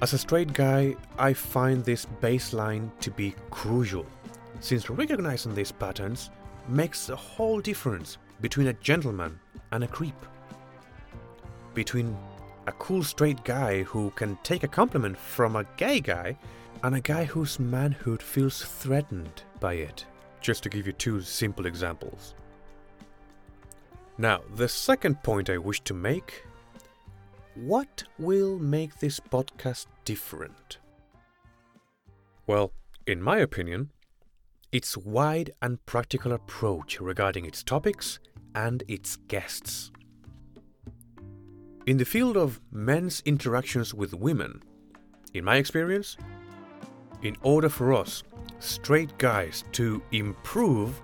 As 0.04 0.14
a 0.14 0.18
straight 0.20 0.54
guy, 0.54 0.96
I 1.18 1.34
find 1.34 1.84
this 1.84 2.06
baseline 2.22 2.92
to 3.00 3.10
be 3.10 3.34
crucial, 3.50 4.06
since 4.60 4.92
recognizing 4.92 5.56
these 5.56 5.72
patterns 5.72 6.30
makes 6.68 7.10
a 7.10 7.16
whole 7.16 7.62
difference 7.62 8.20
between 8.42 8.68
a 8.68 8.74
gentleman 8.74 9.40
and 9.72 9.84
a 9.84 9.88
creep. 9.88 10.16
Between 11.74 12.18
a 12.68 12.72
cool 12.74 13.04
straight 13.04 13.44
guy 13.44 13.84
who 13.84 14.12
can 14.12 14.38
take 14.44 14.64
a 14.64 14.68
compliment 14.68 15.18
from 15.18 15.56
a 15.56 15.66
gay 15.78 16.00
guy 16.00 16.38
and 16.84 16.96
a 16.96 17.02
guy 17.02 17.26
whose 17.26 17.60
manhood 17.60 18.22
feels 18.22 18.64
threatened 18.64 19.44
by 19.60 19.74
it. 19.74 20.06
Just 20.42 20.64
to 20.64 20.70
give 20.70 20.88
you 20.88 20.94
two 20.94 21.22
simple 21.22 21.66
examples. 21.66 22.36
Now, 24.18 24.42
the 24.56 24.68
second 24.68 25.22
point 25.24 25.50
I 25.50 25.58
wish 25.58 25.82
to 25.82 25.94
make 25.94 26.44
what 27.56 28.04
will 28.18 28.58
make 28.58 29.00
this 29.00 29.20
podcast 29.20 29.88
different? 30.06 30.78
Well, 32.48 32.72
in 33.06 33.22
my 33.22 33.40
opinion, 33.40 33.92
its 34.72 34.96
wide 34.96 35.52
and 35.62 35.84
practical 35.86 36.32
approach 36.32 37.02
regarding 37.02 37.46
its 37.46 37.64
topics 37.64 38.20
and 38.56 38.84
its 38.88 39.16
guests. 39.28 39.92
In 41.86 41.98
the 41.98 42.06
field 42.06 42.38
of 42.38 42.60
men's 42.72 43.22
interactions 43.26 43.94
with 43.94 44.14
women, 44.14 44.62
in 45.34 45.44
my 45.44 45.56
experience, 45.56 46.18
in 47.24 47.36
order 47.42 47.70
for 47.70 47.94
us, 47.94 48.24
straight 48.60 49.18
guys, 49.18 49.64
to 49.74 50.02
improve, 50.12 51.02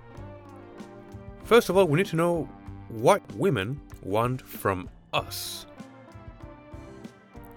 first 1.44 1.68
of 1.68 1.76
all, 1.76 1.86
we 1.86 1.98
need 1.98 2.06
to 2.06 2.16
know 2.16 2.48
what 2.88 3.22
women 3.34 3.80
want 4.02 4.42
from 4.42 4.88
us. 5.12 5.66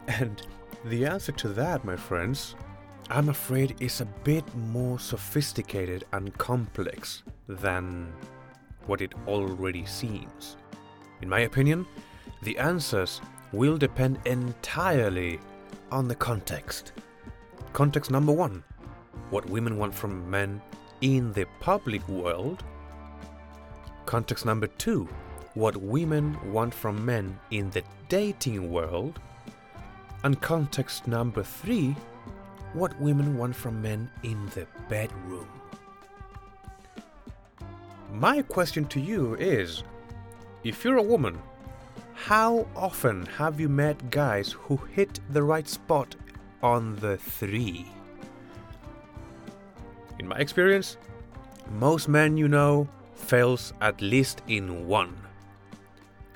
And 0.07 0.41
the 0.85 1.05
answer 1.05 1.31
to 1.33 1.49
that, 1.49 1.85
my 1.85 1.95
friends, 1.95 2.55
I'm 3.11 3.29
afraid 3.29 3.75
is 3.79 4.01
a 4.01 4.05
bit 4.05 4.43
more 4.55 4.99
sophisticated 4.99 6.05
and 6.13 6.35
complex 6.37 7.23
than 7.47 8.13
what 8.89 9.01
it 9.01 9.13
already 9.27 9.85
seems. 9.85 10.57
In 11.21 11.29
my 11.29 11.41
opinion, 11.41 11.85
the 12.41 12.57
answers 12.57 13.21
will 13.53 13.77
depend 13.77 14.19
entirely 14.25 15.39
on 15.91 16.07
the 16.07 16.15
context 16.15 16.91
Context 17.73 18.09
number 18.09 18.31
one 18.31 18.63
what 19.29 19.47
women 19.49 19.77
want 19.77 19.93
from 19.93 20.29
men 20.29 20.61
in 21.01 21.31
the 21.33 21.45
public 21.59 22.07
world. 22.09 22.63
Context 24.05 24.45
number 24.45 24.67
two 24.67 25.07
what 25.53 25.77
women 25.77 26.37
want 26.51 26.73
from 26.73 27.05
men 27.05 27.39
in 27.51 27.69
the 27.69 27.83
dating 28.07 28.71
world. 28.71 29.19
And 30.23 30.41
context 30.41 31.07
number 31.07 31.43
three 31.43 31.95
what 32.73 32.99
women 32.99 33.37
want 33.37 33.55
from 33.55 33.81
men 33.81 34.09
in 34.23 34.45
the 34.47 34.65
bedroom. 34.89 35.58
My 38.11 38.41
question 38.41 38.85
to 38.85 38.99
you 38.99 39.35
is 39.35 39.83
if 40.63 40.83
you're 40.83 40.97
a 40.97 41.03
woman, 41.03 41.39
how 42.13 42.67
often 42.75 43.25
have 43.25 43.59
you 43.59 43.69
met 43.69 44.11
guys 44.11 44.51
who 44.51 44.77
hit 44.77 45.19
the 45.29 45.43
right 45.43 45.67
spot 45.67 46.15
on 46.61 46.95
the 46.97 47.17
three? 47.17 47.85
In 50.19 50.27
my 50.27 50.37
experience, 50.37 50.97
most 51.71 52.07
men 52.07 52.35
you 52.35 52.47
know 52.47 52.87
fails 53.15 53.73
at 53.81 54.01
least 54.01 54.41
in 54.47 54.87
one. 54.87 55.15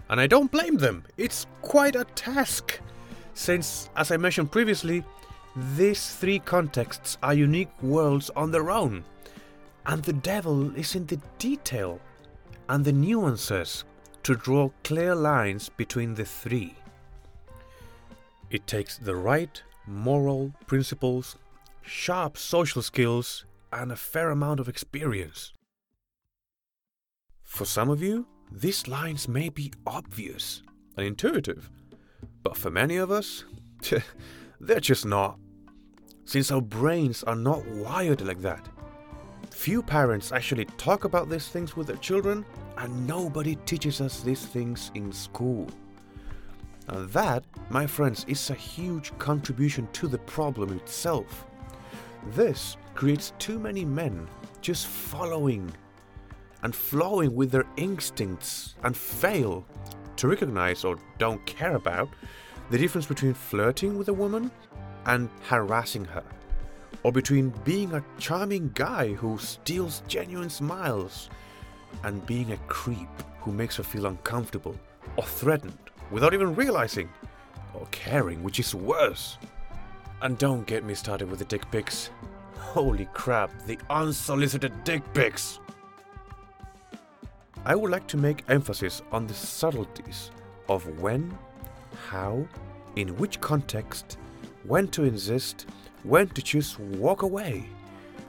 And 0.09 0.21
I 0.21 0.27
don't 0.27 0.51
blame 0.51 0.77
them. 0.77 1.03
It's 1.17 1.47
quite 1.61 1.95
a 1.95 2.05
task 2.15 2.79
since 3.33 3.89
as 3.95 4.11
I 4.11 4.17
mentioned 4.17 4.51
previously, 4.51 5.03
these 5.75 6.15
three 6.15 6.39
contexts 6.39 7.17
are 7.23 7.33
unique 7.33 7.71
worlds 7.81 8.29
on 8.35 8.51
their 8.51 8.71
own. 8.71 9.03
And 9.85 10.03
the 10.03 10.13
devil 10.13 10.75
is 10.75 10.95
in 10.95 11.05
the 11.05 11.19
detail 11.37 11.99
and 12.69 12.85
the 12.85 12.93
nuances 12.93 13.83
to 14.23 14.35
draw 14.35 14.69
clear 14.83 15.13
lines 15.13 15.69
between 15.69 16.15
the 16.15 16.25
three. 16.25 16.75
It 18.49 18.67
takes 18.67 18.97
the 18.97 19.15
right 19.15 19.61
moral 19.85 20.53
principles, 20.67 21.37
sharp 21.81 22.37
social 22.37 22.81
skills, 22.81 23.45
and 23.71 23.91
a 23.91 23.95
fair 23.95 24.29
amount 24.29 24.59
of 24.59 24.69
experience. 24.69 25.51
For 27.43 27.65
some 27.65 27.89
of 27.89 28.01
you, 28.01 28.27
these 28.51 28.87
lines 28.87 29.27
may 29.27 29.49
be 29.49 29.73
obvious 29.85 30.61
and 30.95 31.05
intuitive, 31.05 31.69
but 32.43 32.55
for 32.55 32.69
many 32.69 32.97
of 32.97 33.11
us, 33.11 33.43
they're 34.59 34.79
just 34.79 35.05
not. 35.05 35.39
Since 36.25 36.51
our 36.51 36.61
brains 36.61 37.23
are 37.23 37.35
not 37.35 37.65
wired 37.67 38.21
like 38.21 38.41
that. 38.41 38.69
Few 39.53 39.81
parents 39.81 40.31
actually 40.33 40.65
talk 40.77 41.05
about 41.05 41.29
these 41.29 41.47
things 41.47 41.77
with 41.77 41.87
their 41.87 41.95
children, 41.97 42.43
and 42.77 43.07
nobody 43.07 43.55
teaches 43.65 44.01
us 44.01 44.19
these 44.19 44.45
things 44.45 44.91
in 44.93 45.11
school. 45.13 45.67
And 46.87 47.07
that, 47.11 47.45
my 47.69 47.87
friends, 47.87 48.25
is 48.27 48.49
a 48.49 48.55
huge 48.55 49.17
contribution 49.19 49.87
to 49.93 50.07
the 50.07 50.17
problem 50.17 50.73
itself. 50.73 51.45
This 52.31 52.75
creates 52.93 53.31
too 53.39 53.57
many 53.57 53.85
men 53.85 54.27
just 54.59 54.87
following 54.87 55.71
and 56.63 56.75
flowing 56.75 57.33
with 57.33 57.51
their 57.51 57.65
instincts 57.77 58.75
and 58.83 58.97
fail 58.97 59.65
to 60.17 60.27
recognize 60.27 60.83
or 60.83 60.97
don't 61.19 61.45
care 61.45 61.75
about 61.75 62.09
the 62.69 62.77
difference 62.77 63.05
between 63.05 63.33
flirting 63.33 63.97
with 63.97 64.09
a 64.09 64.13
woman 64.13 64.51
and 65.05 65.29
harassing 65.43 66.05
her, 66.05 66.23
or 67.01 67.11
between 67.11 67.49
being 67.63 67.93
a 67.93 68.03
charming 68.19 68.71
guy 68.75 69.13
who 69.13 69.37
steals 69.37 70.03
genuine 70.07 70.49
smiles 70.49 71.29
and 72.03 72.25
being 72.25 72.51
a 72.51 72.57
creep 72.67 73.09
who 73.39 73.51
makes 73.51 73.75
her 73.75 73.83
feel 73.83 74.05
uncomfortable 74.05 74.75
or 75.17 75.23
threatened 75.23 75.77
without 76.11 76.33
even 76.33 76.55
realizing 76.55 77.09
or 77.73 77.87
caring, 77.91 78.43
which 78.43 78.59
is 78.59 78.75
worse. 78.75 79.37
And 80.21 80.37
don't 80.37 80.65
get 80.65 80.85
me 80.85 80.93
started 80.93 81.29
with 81.29 81.39
the 81.39 81.45
dick 81.45 81.69
pics. 81.71 82.09
Holy 82.57 83.07
crap, 83.13 83.51
the 83.65 83.77
unsolicited 83.89 84.83
dick 84.83 85.01
pics! 85.13 85.59
I 87.65 87.75
would 87.75 87.91
like 87.91 88.07
to 88.07 88.17
make 88.17 88.43
emphasis 88.49 89.01
on 89.11 89.25
the 89.25 89.33
subtleties 89.33 90.31
of 90.69 90.99
when, 90.99 91.37
how, 92.09 92.45
in 92.95 93.15
which 93.17 93.39
context, 93.41 94.17
when 94.63 94.87
to 94.89 95.03
insist, 95.03 95.67
when 96.03 96.27
to 96.29 96.41
choose 96.41 96.77
walk 96.77 97.21
away, 97.21 97.65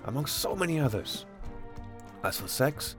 among 0.04 0.26
so 0.26 0.54
many 0.54 0.78
others. 0.78 1.26
As 2.22 2.40
for 2.40 2.48
sex, 2.48 2.96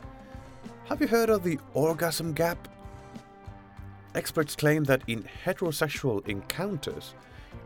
have 0.85 1.01
you 1.01 1.07
heard 1.07 1.29
of 1.29 1.43
the 1.43 1.57
orgasm 1.73 2.33
gap? 2.33 2.67
Experts 4.13 4.55
claim 4.55 4.83
that 4.85 5.01
in 5.07 5.27
heterosexual 5.43 6.25
encounters, 6.27 7.15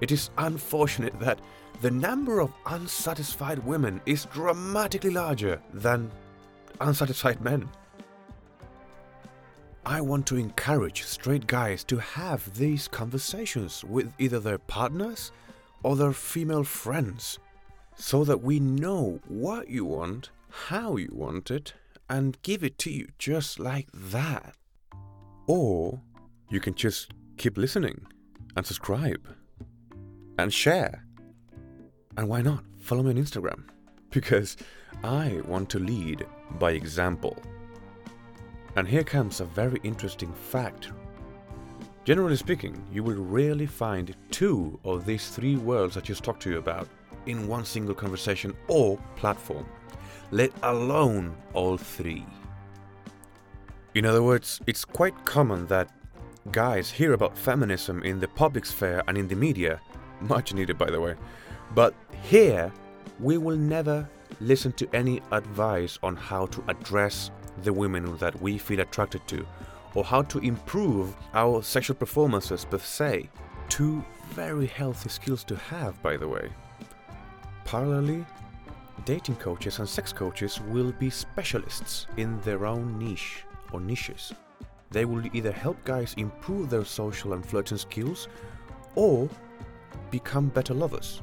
it 0.01 0.11
is 0.11 0.29
unfortunate 0.37 1.19
that 1.19 1.39
the 1.81 1.91
number 1.91 2.39
of 2.39 2.53
unsatisfied 2.65 3.59
women 3.59 4.01
is 4.05 4.25
dramatically 4.25 5.09
larger 5.09 5.61
than 5.73 6.11
unsatisfied 6.81 7.41
men. 7.41 7.69
I 9.85 10.01
want 10.01 10.25
to 10.27 10.37
encourage 10.37 11.03
straight 11.03 11.47
guys 11.47 11.83
to 11.85 11.97
have 11.97 12.53
these 12.57 12.87
conversations 12.87 13.83
with 13.83 14.13
either 14.19 14.39
their 14.39 14.57
partners 14.57 15.31
or 15.83 15.95
their 15.95 16.13
female 16.13 16.63
friends 16.63 17.39
so 17.95 18.23
that 18.23 18.41
we 18.41 18.59
know 18.59 19.19
what 19.27 19.69
you 19.69 19.85
want, 19.85 20.29
how 20.49 20.95
you 20.95 21.09
want 21.11 21.51
it, 21.51 21.73
and 22.09 22.41
give 22.41 22.63
it 22.63 22.77
to 22.79 22.91
you 22.91 23.07
just 23.19 23.59
like 23.59 23.87
that. 23.93 24.55
Or 25.47 26.01
you 26.49 26.59
can 26.59 26.73
just 26.73 27.11
keep 27.37 27.57
listening 27.57 28.05
and 28.55 28.65
subscribe 28.65 29.27
and 30.37 30.53
share. 30.53 31.05
And 32.17 32.27
why 32.27 32.41
not 32.41 32.63
follow 32.79 33.03
me 33.03 33.11
on 33.11 33.17
Instagram? 33.17 33.63
Because 34.11 34.57
I 35.03 35.41
want 35.45 35.69
to 35.69 35.79
lead 35.79 36.25
by 36.57 36.71
example. 36.71 37.37
And 38.75 38.87
here 38.87 39.03
comes 39.03 39.39
a 39.39 39.45
very 39.45 39.79
interesting 39.83 40.33
fact. 40.33 40.91
Generally 42.09 42.37
speaking, 42.37 42.75
you 42.91 43.03
will 43.03 43.23
rarely 43.23 43.67
find 43.67 44.15
two 44.31 44.79
of 44.83 45.05
these 45.05 45.29
three 45.29 45.57
worlds 45.57 45.95
I 45.95 45.99
just 45.99 46.23
talked 46.23 46.41
to 46.41 46.49
you 46.49 46.57
about 46.57 46.87
in 47.27 47.47
one 47.47 47.63
single 47.63 47.93
conversation 47.93 48.55
or 48.67 48.97
platform, 49.15 49.67
let 50.31 50.51
alone 50.63 51.37
all 51.53 51.77
three. 51.77 52.25
In 53.93 54.07
other 54.07 54.23
words, 54.23 54.59
it's 54.65 54.83
quite 54.83 55.23
common 55.23 55.67
that 55.67 55.91
guys 56.51 56.89
hear 56.89 57.13
about 57.13 57.37
feminism 57.37 58.01
in 58.01 58.19
the 58.19 58.27
public 58.27 58.65
sphere 58.65 59.03
and 59.07 59.15
in 59.15 59.27
the 59.27 59.35
media, 59.35 59.79
much 60.19 60.51
needed 60.51 60.79
by 60.79 60.89
the 60.89 60.99
way, 60.99 61.13
but 61.75 61.93
here 62.23 62.73
we 63.19 63.37
will 63.37 63.55
never 63.55 64.09
listen 64.41 64.71
to 64.71 64.89
any 64.95 65.21
advice 65.31 65.99
on 66.01 66.15
how 66.15 66.47
to 66.47 66.63
address 66.69 67.29
the 67.61 67.71
women 67.71 68.17
that 68.17 68.41
we 68.41 68.57
feel 68.57 68.79
attracted 68.79 69.21
to, 69.27 69.45
or 69.95 70.03
how 70.03 70.21
to 70.23 70.39
improve 70.39 71.15
our 71.33 71.61
sexual 71.61 71.95
performances 71.95 72.65
per 72.65 72.77
se. 72.77 73.29
Two 73.69 74.03
very 74.31 74.67
healthy 74.67 75.09
skills 75.09 75.43
to 75.45 75.55
have, 75.55 76.01
by 76.01 76.17
the 76.17 76.27
way. 76.27 76.49
Parallelly, 77.65 78.25
dating 79.05 79.35
coaches 79.35 79.79
and 79.79 79.87
sex 79.87 80.11
coaches 80.11 80.59
will 80.69 80.91
be 80.93 81.09
specialists 81.09 82.07
in 82.17 82.39
their 82.41 82.65
own 82.65 82.97
niche 82.97 83.43
or 83.71 83.79
niches. 83.79 84.33
They 84.91 85.05
will 85.05 85.23
either 85.35 85.51
help 85.51 85.83
guys 85.85 86.15
improve 86.17 86.69
their 86.69 86.85
social 86.85 87.33
and 87.33 87.45
flirting 87.45 87.77
skills 87.77 88.27
or 88.95 89.29
become 90.11 90.49
better 90.49 90.73
lovers, 90.73 91.21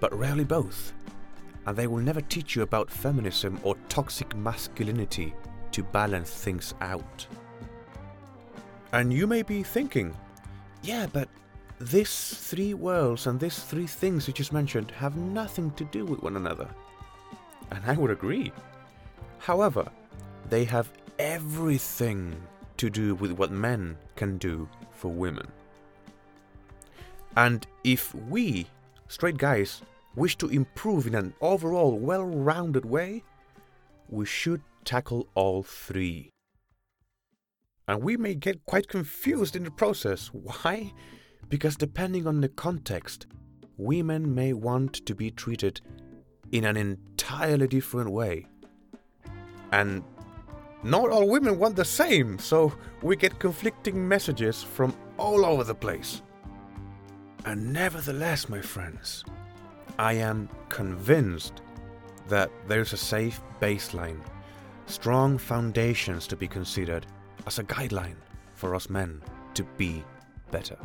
but 0.00 0.16
rarely 0.16 0.44
both. 0.44 0.92
And 1.66 1.76
they 1.76 1.86
will 1.86 1.98
never 1.98 2.20
teach 2.20 2.56
you 2.56 2.62
about 2.62 2.90
feminism 2.90 3.60
or 3.62 3.76
toxic 3.88 4.34
masculinity 4.34 5.34
to 5.72 5.84
balance 5.84 6.30
things 6.30 6.74
out. 6.80 7.26
And 8.92 9.12
you 9.12 9.26
may 9.26 9.42
be 9.42 9.62
thinking, 9.62 10.14
yeah, 10.82 11.06
but 11.12 11.28
these 11.80 12.34
three 12.34 12.74
worlds 12.74 13.26
and 13.26 13.38
these 13.38 13.58
three 13.58 13.86
things 13.86 14.26
you 14.26 14.34
just 14.34 14.52
mentioned 14.52 14.90
have 14.90 15.16
nothing 15.16 15.70
to 15.72 15.84
do 15.84 16.04
with 16.04 16.22
one 16.22 16.36
another. 16.36 16.68
And 17.70 17.84
I 17.86 17.94
would 17.94 18.10
agree. 18.10 18.52
However, 19.38 19.88
they 20.48 20.64
have 20.64 20.90
everything 21.18 22.34
to 22.78 22.90
do 22.90 23.14
with 23.14 23.32
what 23.32 23.50
men 23.50 23.96
can 24.16 24.38
do 24.38 24.68
for 24.90 25.08
women. 25.08 25.46
And 27.36 27.66
if 27.84 28.14
we, 28.14 28.66
straight 29.08 29.38
guys, 29.38 29.82
wish 30.16 30.36
to 30.38 30.48
improve 30.48 31.06
in 31.06 31.14
an 31.14 31.32
overall 31.40 31.96
well 31.96 32.24
rounded 32.24 32.84
way, 32.84 33.22
we 34.08 34.26
should 34.26 34.62
tackle 34.84 35.28
all 35.34 35.62
three. 35.62 36.30
And 37.90 38.04
we 38.04 38.16
may 38.16 38.36
get 38.36 38.64
quite 38.66 38.86
confused 38.86 39.56
in 39.56 39.64
the 39.64 39.70
process. 39.72 40.28
Why? 40.28 40.92
Because 41.48 41.74
depending 41.74 42.24
on 42.24 42.40
the 42.40 42.48
context, 42.48 43.26
women 43.78 44.32
may 44.32 44.52
want 44.52 45.04
to 45.06 45.12
be 45.12 45.32
treated 45.32 45.80
in 46.52 46.66
an 46.66 46.76
entirely 46.76 47.66
different 47.66 48.12
way. 48.12 48.46
And 49.72 50.04
not 50.84 51.10
all 51.10 51.28
women 51.28 51.58
want 51.58 51.74
the 51.74 51.84
same, 51.84 52.38
so 52.38 52.72
we 53.02 53.16
get 53.16 53.40
conflicting 53.40 54.06
messages 54.06 54.62
from 54.62 54.94
all 55.16 55.44
over 55.44 55.64
the 55.64 55.74
place. 55.74 56.22
And 57.44 57.72
nevertheless, 57.72 58.48
my 58.48 58.60
friends, 58.60 59.24
I 59.98 60.12
am 60.12 60.48
convinced 60.68 61.60
that 62.28 62.52
there's 62.68 62.92
a 62.92 62.96
safe 62.96 63.40
baseline 63.60 64.20
strong 64.86 65.38
foundations 65.38 66.28
to 66.28 66.36
be 66.36 66.46
considered 66.46 67.06
as 67.46 67.58
a 67.58 67.64
guideline 67.64 68.16
for 68.54 68.74
us 68.74 68.90
men 68.90 69.22
to 69.54 69.64
be 69.76 70.04
better. 70.50 70.76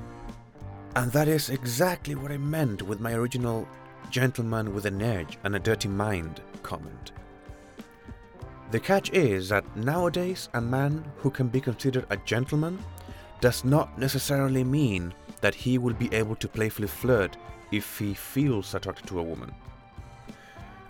And 0.96 1.12
that 1.12 1.28
is 1.28 1.50
exactly 1.50 2.16
what 2.16 2.32
I 2.32 2.38
meant 2.38 2.82
with 2.82 3.00
my 3.00 3.14
original 3.14 3.68
gentleman 4.10 4.74
with 4.74 4.86
an 4.86 5.02
edge 5.02 5.38
and 5.44 5.56
a 5.56 5.60
dirty 5.60 5.90
mind 5.90 6.42
comment. 6.64 7.12
The 8.72 8.80
catch 8.80 9.12
is 9.12 9.50
that 9.50 9.76
nowadays 9.76 10.50
a 10.54 10.62
man 10.62 11.04
who 11.18 11.30
can 11.30 11.48
be 11.48 11.62
considered 11.62 12.06
a 12.10 12.18
gentleman 12.18 12.80
does 13.42 13.64
not 13.64 13.98
necessarily 14.00 14.64
mean 14.64 15.14
that 15.42 15.54
he 15.54 15.78
will 15.78 15.94
be 15.94 16.14
able 16.14 16.36
to 16.38 16.48
playfully 16.48 16.88
flirt 16.88 17.38
if 17.72 18.00
he 18.00 18.14
feels 18.14 18.74
attracted 18.74 19.08
to 19.08 19.20
a 19.20 19.24
woman. 19.24 19.54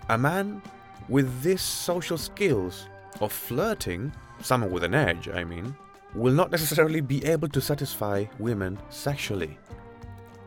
A 0.08 0.16
man 0.16 0.62
with 1.08 1.42
these 1.42 1.62
social 1.62 2.16
skills 2.16 2.88
of 3.20 3.32
flirting, 3.32 4.12
someone 4.40 4.70
with 4.70 4.84
an 4.84 4.94
edge, 4.94 5.28
I 5.28 5.44
mean, 5.44 5.74
will 6.14 6.32
not 6.32 6.50
necessarily 6.50 7.00
be 7.00 7.24
able 7.24 7.48
to 7.48 7.60
satisfy 7.60 8.24
women 8.38 8.78
sexually. 8.90 9.58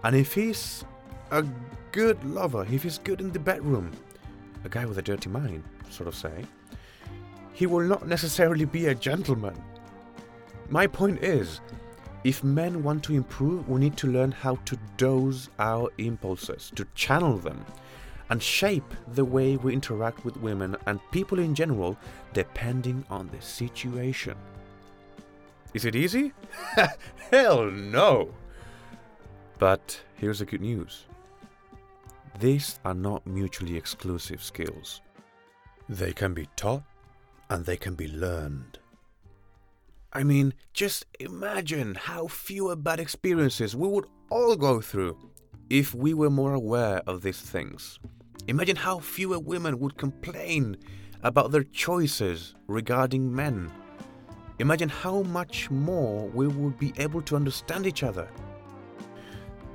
And 0.04 0.16
if 0.16 0.34
he's 0.34 0.86
a 1.32 1.46
good 1.92 2.24
lover, 2.24 2.66
if 2.72 2.84
he's 2.84 2.98
good 2.98 3.22
in 3.22 3.32
the 3.32 3.40
bedroom, 3.40 3.92
a 4.64 4.70
guy 4.70 4.86
with 4.86 4.98
a 4.98 5.02
dirty 5.02 5.30
mind, 5.30 5.64
sort 5.90 6.08
of 6.08 6.16
say, 6.16 6.46
he 7.54 7.66
will 7.66 7.86
not 7.86 8.08
necessarily 8.08 8.66
be 8.66 8.88
a 8.88 8.96
gentleman. 8.96 9.56
My 10.70 10.88
point 10.88 11.24
is, 11.24 11.62
if 12.24 12.44
men 12.44 12.84
want 12.84 13.04
to 13.04 13.16
improve, 13.16 13.68
we 13.70 13.80
need 13.80 13.98
to 13.98 14.08
learn 14.08 14.32
how 14.32 14.56
to 14.66 14.78
dose 14.98 15.50
our 15.60 15.90
impulses, 15.98 16.72
to 16.76 16.86
channel 16.96 17.38
them, 17.38 17.66
and 18.30 18.42
shape 18.42 18.94
the 19.14 19.26
way 19.26 19.58
we 19.58 19.74
interact 19.74 20.24
with 20.24 20.38
women 20.38 20.76
and 20.86 21.00
people 21.12 21.40
in 21.40 21.56
general 21.56 21.98
depending 22.34 23.04
on 23.10 23.30
the 23.30 23.42
situation. 23.42 24.36
Is 25.74 25.86
it 25.86 25.96
easy? 25.96 26.34
Hell 27.32 27.70
no! 27.70 28.30
But 29.58 30.02
here's 30.16 30.40
the 30.40 30.46
good 30.46 30.62
news 30.62 31.06
these 32.40 32.80
are 32.86 32.94
not 32.94 33.28
mutually 33.28 33.76
exclusive 33.76 34.42
skills. 34.42 35.02
They 35.90 36.14
can 36.14 36.34
be 36.34 36.48
taught 36.56 36.84
and 37.50 37.66
they 37.66 37.76
can 37.76 37.96
be 37.96 38.08
learned. 38.08 38.80
I 40.14 40.24
mean, 40.24 40.54
just 40.74 41.06
imagine 41.20 41.96
how 41.96 42.28
fewer 42.28 42.76
bad 42.76 43.00
experiences 43.00 43.76
we 43.76 43.90
would 43.90 44.06
all 44.30 44.56
go 44.56 44.80
through 44.80 45.18
if 45.70 45.94
we 45.94 46.14
were 46.14 46.30
more 46.30 46.54
aware 46.54 47.02
of 47.06 47.22
these 47.22 47.42
things. 47.42 48.00
Imagine 48.50 48.78
how 48.78 48.98
fewer 48.98 49.38
women 49.38 49.78
would 49.78 49.96
complain 49.96 50.76
about 51.22 51.52
their 51.52 51.66
choices 51.66 52.56
regarding 52.66 53.32
men. 53.32 53.72
Imagine 54.58 54.90
how 54.90 55.22
much 55.22 55.70
more 55.70 56.28
we 56.30 56.48
would 56.48 56.80
be 56.80 56.92
able 56.98 57.22
to 57.22 57.36
understand 57.36 57.86
each 57.86 58.02
other. 58.02 58.28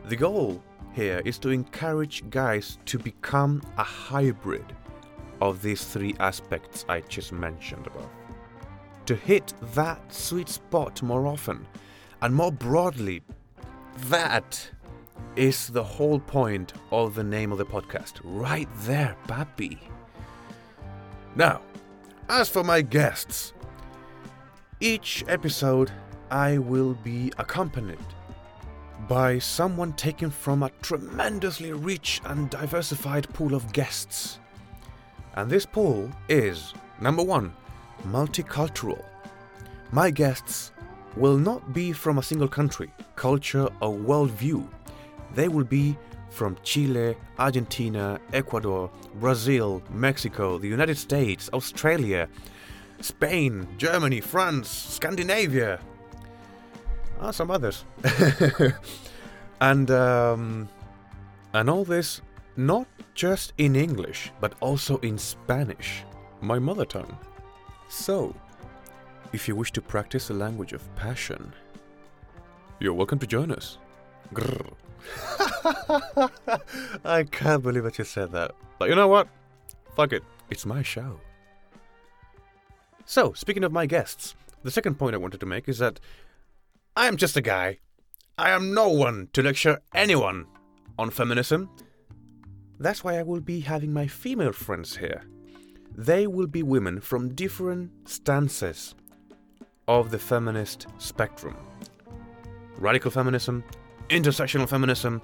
The 0.06 0.16
goal 0.16 0.60
here 0.92 1.22
is 1.24 1.38
to 1.38 1.50
encourage 1.50 2.28
guys 2.30 2.78
to 2.86 2.98
become 2.98 3.62
a 3.78 3.84
hybrid 3.84 4.66
of 5.40 5.62
these 5.62 5.84
three 5.84 6.16
aspects 6.18 6.84
I 6.88 7.00
just 7.02 7.30
mentioned 7.30 7.86
above 7.86 8.10
to 9.06 9.14
hit 9.14 9.54
that 9.74 10.12
sweet 10.12 10.48
spot 10.48 11.00
more 11.00 11.28
often 11.28 11.64
and 12.22 12.34
more 12.34 12.50
broadly. 12.50 13.22
That 14.08 14.68
is 15.36 15.68
the 15.68 15.82
whole 15.82 16.20
point 16.20 16.72
of 16.90 17.14
the 17.14 17.24
name 17.24 17.52
of 17.52 17.58
the 17.58 17.66
podcast. 17.66 18.20
Right 18.22 18.68
there, 18.80 19.16
papi. 19.26 19.78
Now, 21.34 21.60
as 22.28 22.48
for 22.48 22.62
my 22.62 22.80
guests, 22.80 23.52
each 24.80 25.24
episode 25.28 25.90
I 26.30 26.58
will 26.58 26.94
be 26.94 27.32
accompanied 27.38 27.98
by 29.08 29.38
someone 29.38 29.92
taken 29.92 30.30
from 30.30 30.62
a 30.62 30.70
tremendously 30.82 31.72
rich 31.72 32.20
and 32.24 32.48
diversified 32.50 33.28
pool 33.34 33.54
of 33.54 33.72
guests. 33.72 34.38
And 35.34 35.50
this 35.50 35.66
pool 35.66 36.10
is 36.28 36.74
number 37.00 37.22
one, 37.22 37.54
multicultural. 38.08 39.04
My 39.92 40.10
guests 40.10 40.72
will 41.16 41.36
not 41.36 41.72
be 41.72 41.92
from 41.92 42.18
a 42.18 42.22
single 42.22 42.48
country, 42.48 42.90
culture, 43.16 43.68
or 43.80 43.92
worldview. 43.92 44.66
They 45.34 45.48
will 45.48 45.64
be 45.64 45.96
from 46.30 46.56
Chile, 46.62 47.16
Argentina, 47.38 48.20
Ecuador, 48.32 48.90
Brazil, 49.20 49.82
Mexico, 49.90 50.58
the 50.58 50.68
United 50.68 50.98
States, 50.98 51.48
Australia, 51.52 52.28
Spain, 53.00 53.66
Germany, 53.78 54.20
France, 54.20 54.68
Scandinavia, 54.68 55.80
ah, 57.20 57.30
some 57.30 57.50
others, 57.50 57.84
and 59.60 59.90
um, 59.90 60.68
and 61.52 61.70
all 61.70 61.84
this 61.84 62.20
not 62.56 62.86
just 63.14 63.52
in 63.58 63.74
English 63.74 64.30
but 64.40 64.54
also 64.60 64.98
in 64.98 65.18
Spanish, 65.18 66.04
my 66.40 66.58
mother 66.58 66.84
tongue. 66.84 67.18
So, 67.88 68.34
if 69.32 69.46
you 69.48 69.54
wish 69.56 69.72
to 69.72 69.82
practice 69.82 70.30
a 70.30 70.34
language 70.34 70.72
of 70.72 70.82
passion, 70.96 71.52
you're 72.80 72.94
welcome 72.94 73.18
to 73.18 73.26
join 73.26 73.50
us. 73.50 73.78
I 77.04 77.24
can't 77.24 77.62
believe 77.62 77.84
that 77.84 77.98
you 77.98 78.04
said 78.04 78.32
that. 78.32 78.52
But 78.78 78.88
you 78.88 78.94
know 78.94 79.08
what? 79.08 79.28
Fuck 79.96 80.12
it. 80.12 80.22
It's 80.50 80.66
my 80.66 80.82
show. 80.82 81.20
So, 83.06 83.32
speaking 83.32 83.64
of 83.64 83.72
my 83.72 83.86
guests, 83.86 84.34
the 84.62 84.70
second 84.70 84.98
point 84.98 85.14
I 85.14 85.18
wanted 85.18 85.40
to 85.40 85.46
make 85.46 85.68
is 85.68 85.78
that 85.78 86.00
I 86.96 87.06
am 87.06 87.16
just 87.16 87.36
a 87.36 87.42
guy. 87.42 87.78
I 88.36 88.50
am 88.50 88.74
no 88.74 88.88
one 88.88 89.28
to 89.32 89.42
lecture 89.42 89.80
anyone 89.94 90.46
on 90.98 91.10
feminism. 91.10 91.70
That's 92.78 93.04
why 93.04 93.18
I 93.18 93.22
will 93.22 93.40
be 93.40 93.60
having 93.60 93.92
my 93.92 94.06
female 94.06 94.52
friends 94.52 94.96
here 94.96 95.22
they 95.96 96.26
will 96.26 96.46
be 96.46 96.62
women 96.62 97.00
from 97.00 97.34
different 97.34 97.90
stances 98.08 98.94
of 99.86 100.10
the 100.10 100.18
feminist 100.18 100.86
spectrum 100.98 101.56
radical 102.78 103.10
feminism, 103.10 103.62
intersectional 104.10 104.68
feminism, 104.68 105.22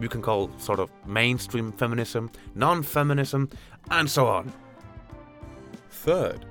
you 0.00 0.08
can 0.08 0.22
call 0.22 0.50
sort 0.58 0.80
of 0.80 0.90
mainstream 1.06 1.72
feminism, 1.72 2.30
non 2.54 2.82
feminism, 2.82 3.48
and 3.90 4.10
so 4.10 4.26
on. 4.26 4.52
Third, 5.90 6.46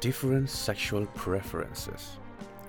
different 0.00 0.50
sexual 0.50 1.06
preferences. 1.14 2.18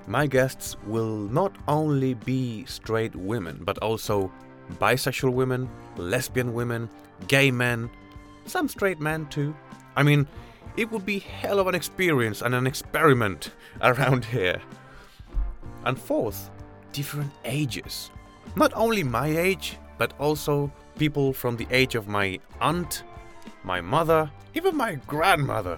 My 0.07 0.27
guests 0.27 0.75
will 0.85 1.15
not 1.15 1.55
only 1.67 2.15
be 2.15 2.65
straight 2.65 3.15
women, 3.15 3.61
but 3.63 3.77
also 3.79 4.31
bisexual 4.79 5.33
women, 5.33 5.69
lesbian 5.97 6.53
women, 6.53 6.89
gay 7.27 7.51
men, 7.51 7.89
some 8.45 8.67
straight 8.67 8.99
men 8.99 9.27
too, 9.27 9.55
I 9.95 10.03
mean, 10.03 10.27
it 10.77 10.91
would 10.91 11.05
be 11.05 11.19
hell 11.19 11.59
of 11.59 11.67
an 11.67 11.75
experience 11.75 12.41
and 12.41 12.55
an 12.55 12.65
experiment 12.65 13.51
around 13.81 14.25
here. 14.25 14.61
And 15.85 15.99
fourth, 15.99 16.49
different 16.91 17.31
ages. 17.45 18.11
Not 18.55 18.73
only 18.75 19.03
my 19.03 19.27
age, 19.27 19.77
but 19.99 20.13
also 20.19 20.71
people 20.97 21.31
from 21.31 21.55
the 21.57 21.67
age 21.69 21.93
of 21.93 22.07
my 22.07 22.39
aunt, 22.59 23.03
my 23.63 23.81
mother, 23.81 24.31
even 24.55 24.75
my 24.75 24.95
grandmother. 25.05 25.77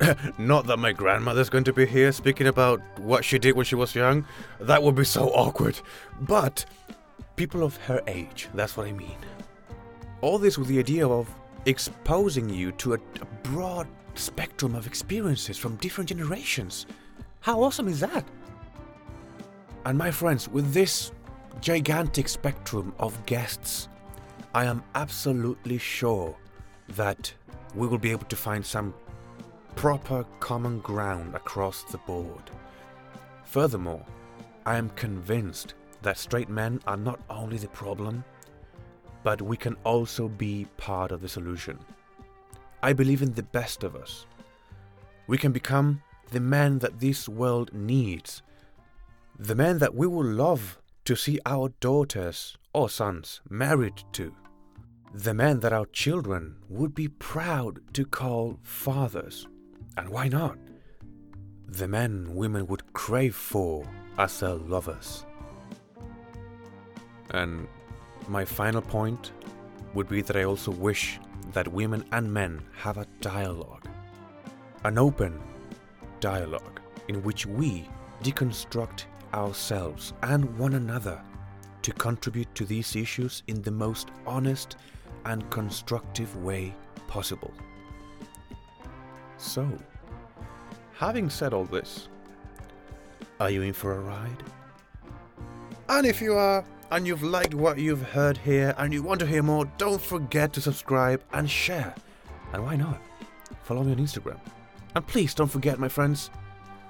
Not 0.38 0.66
that 0.66 0.78
my 0.78 0.92
grandmother's 0.92 1.50
going 1.50 1.64
to 1.64 1.72
be 1.72 1.84
here 1.84 2.12
speaking 2.12 2.46
about 2.46 2.80
what 2.98 3.24
she 3.24 3.38
did 3.38 3.54
when 3.54 3.66
she 3.66 3.74
was 3.74 3.94
young. 3.94 4.24
That 4.60 4.82
would 4.82 4.94
be 4.94 5.04
so 5.04 5.28
awkward. 5.28 5.78
But 6.20 6.64
people 7.36 7.62
of 7.62 7.76
her 7.88 8.00
age, 8.06 8.48
that's 8.54 8.76
what 8.76 8.86
I 8.86 8.92
mean. 8.92 9.18
All 10.20 10.38
this 10.38 10.56
with 10.56 10.68
the 10.68 10.78
idea 10.78 11.06
of 11.06 11.28
exposing 11.66 12.48
you 12.48 12.72
to 12.72 12.94
a, 12.94 12.98
broad 13.42 13.88
spectrum 14.14 14.74
of 14.74 14.86
experiences 14.86 15.58
from 15.58 15.76
different 15.76 16.08
generations. 16.08 16.86
How 17.40 17.62
awesome 17.62 17.88
is 17.88 18.00
that? 18.00 18.24
And 19.84 19.98
my 19.98 20.10
friends, 20.10 20.48
with 20.48 20.72
this 20.72 21.12
gigantic 21.60 22.28
spectrum 22.28 22.94
of 22.98 23.24
guests, 23.26 23.88
I 24.54 24.64
am 24.64 24.82
absolutely 24.94 25.78
sure 25.78 26.36
that 26.90 27.32
we 27.74 27.86
will 27.86 27.98
be 27.98 28.10
able 28.10 28.26
to 28.26 28.36
find 28.36 28.64
some 28.64 28.94
proper 29.76 30.24
common 30.40 30.80
ground 30.80 31.34
across 31.34 31.84
the 31.84 31.98
board. 31.98 32.50
Furthermore, 33.44 34.04
I 34.66 34.76
am 34.76 34.90
convinced 34.90 35.74
that 36.02 36.18
straight 36.18 36.48
men 36.48 36.80
are 36.86 36.96
not 36.96 37.20
only 37.30 37.56
the 37.56 37.68
problem, 37.68 38.24
but 39.22 39.40
we 39.40 39.56
can 39.56 39.76
also 39.84 40.28
be 40.28 40.66
part 40.76 41.12
of 41.12 41.20
the 41.20 41.28
solution. 41.28 41.78
I 42.82 42.92
believe 42.92 43.22
in 43.22 43.32
the 43.32 43.44
best 43.44 43.84
of 43.84 43.94
us. 43.94 44.26
We 45.28 45.38
can 45.38 45.52
become 45.52 46.02
the 46.32 46.40
men 46.40 46.80
that 46.80 46.98
this 46.98 47.28
world 47.28 47.72
needs, 47.72 48.42
the 49.38 49.54
men 49.54 49.78
that 49.78 49.94
we 49.94 50.06
will 50.06 50.24
love 50.24 50.78
to 51.04 51.16
see 51.16 51.38
our 51.46 51.70
daughters 51.80 52.56
or 52.72 52.88
sons 52.88 53.40
married 53.48 54.02
to, 54.12 54.34
the 55.12 55.34
men 55.34 55.60
that 55.60 55.72
our 55.72 55.86
children 55.86 56.56
would 56.68 56.94
be 56.94 57.08
proud 57.08 57.80
to 57.94 58.04
call 58.04 58.58
fathers. 58.62 59.46
And 59.96 60.08
why 60.08 60.28
not? 60.28 60.58
The 61.68 61.88
men 61.88 62.34
women 62.34 62.66
would 62.66 62.92
crave 62.92 63.34
for 63.34 63.86
as 64.18 64.40
their 64.40 64.54
lovers. 64.54 65.26
And 67.30 67.66
my 68.28 68.44
final 68.44 68.82
point 68.82 69.32
would 69.94 70.08
be 70.08 70.22
that 70.22 70.36
I 70.36 70.44
also 70.44 70.70
wish 70.70 71.18
that 71.52 71.68
women 71.68 72.04
and 72.12 72.32
men 72.32 72.62
have 72.76 72.98
a 72.98 73.06
dialogue. 73.20 73.88
an 74.84 74.98
open 74.98 75.40
dialogue 76.20 76.80
in 77.08 77.22
which 77.22 77.46
we 77.46 77.88
deconstruct 78.22 79.04
ourselves 79.34 80.12
and 80.22 80.58
one 80.58 80.74
another 80.74 81.22
to 81.82 81.92
contribute 81.92 82.54
to 82.54 82.64
these 82.64 82.96
issues 82.96 83.42
in 83.48 83.62
the 83.62 83.70
most 83.70 84.10
honest 84.26 84.76
and 85.24 85.48
constructive 85.50 86.34
way 86.36 86.74
possible. 87.08 87.52
So, 89.36 89.68
having 90.94 91.28
said 91.28 91.52
all 91.52 91.64
this, 91.64 92.08
are 93.40 93.50
you 93.50 93.62
in 93.62 93.72
for 93.72 93.96
a 93.96 94.00
ride? 94.00 94.42
And 95.88 96.06
if 96.06 96.20
you 96.20 96.34
are, 96.34 96.64
and 96.90 97.06
you've 97.06 97.22
liked 97.22 97.54
what 97.54 97.78
you've 97.78 98.02
heard 98.02 98.36
here, 98.36 98.74
and 98.78 98.92
you 98.92 99.02
want 99.02 99.20
to 99.20 99.26
hear 99.26 99.42
more, 99.42 99.64
don't 99.78 100.00
forget 100.00 100.52
to 100.52 100.60
subscribe 100.60 101.22
and 101.32 101.50
share. 101.50 101.94
And 102.52 102.62
why 102.62 102.76
not? 102.76 103.00
Follow 103.64 103.82
me 103.82 103.92
on 103.92 103.98
Instagram. 103.98 104.38
And 104.94 105.06
please 105.06 105.34
don't 105.34 105.50
forget, 105.50 105.78
my 105.78 105.88
friends, 105.88 106.30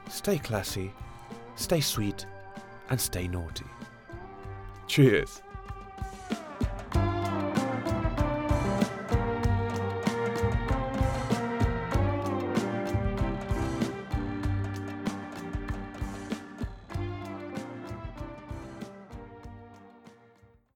stay 0.09 0.39
classy, 0.39 0.93
stay 1.57 1.81
sweet, 1.81 2.27
and 2.93 3.01
stay 3.01 3.27
naughty. 3.27 3.65
Cheers. 4.87 5.43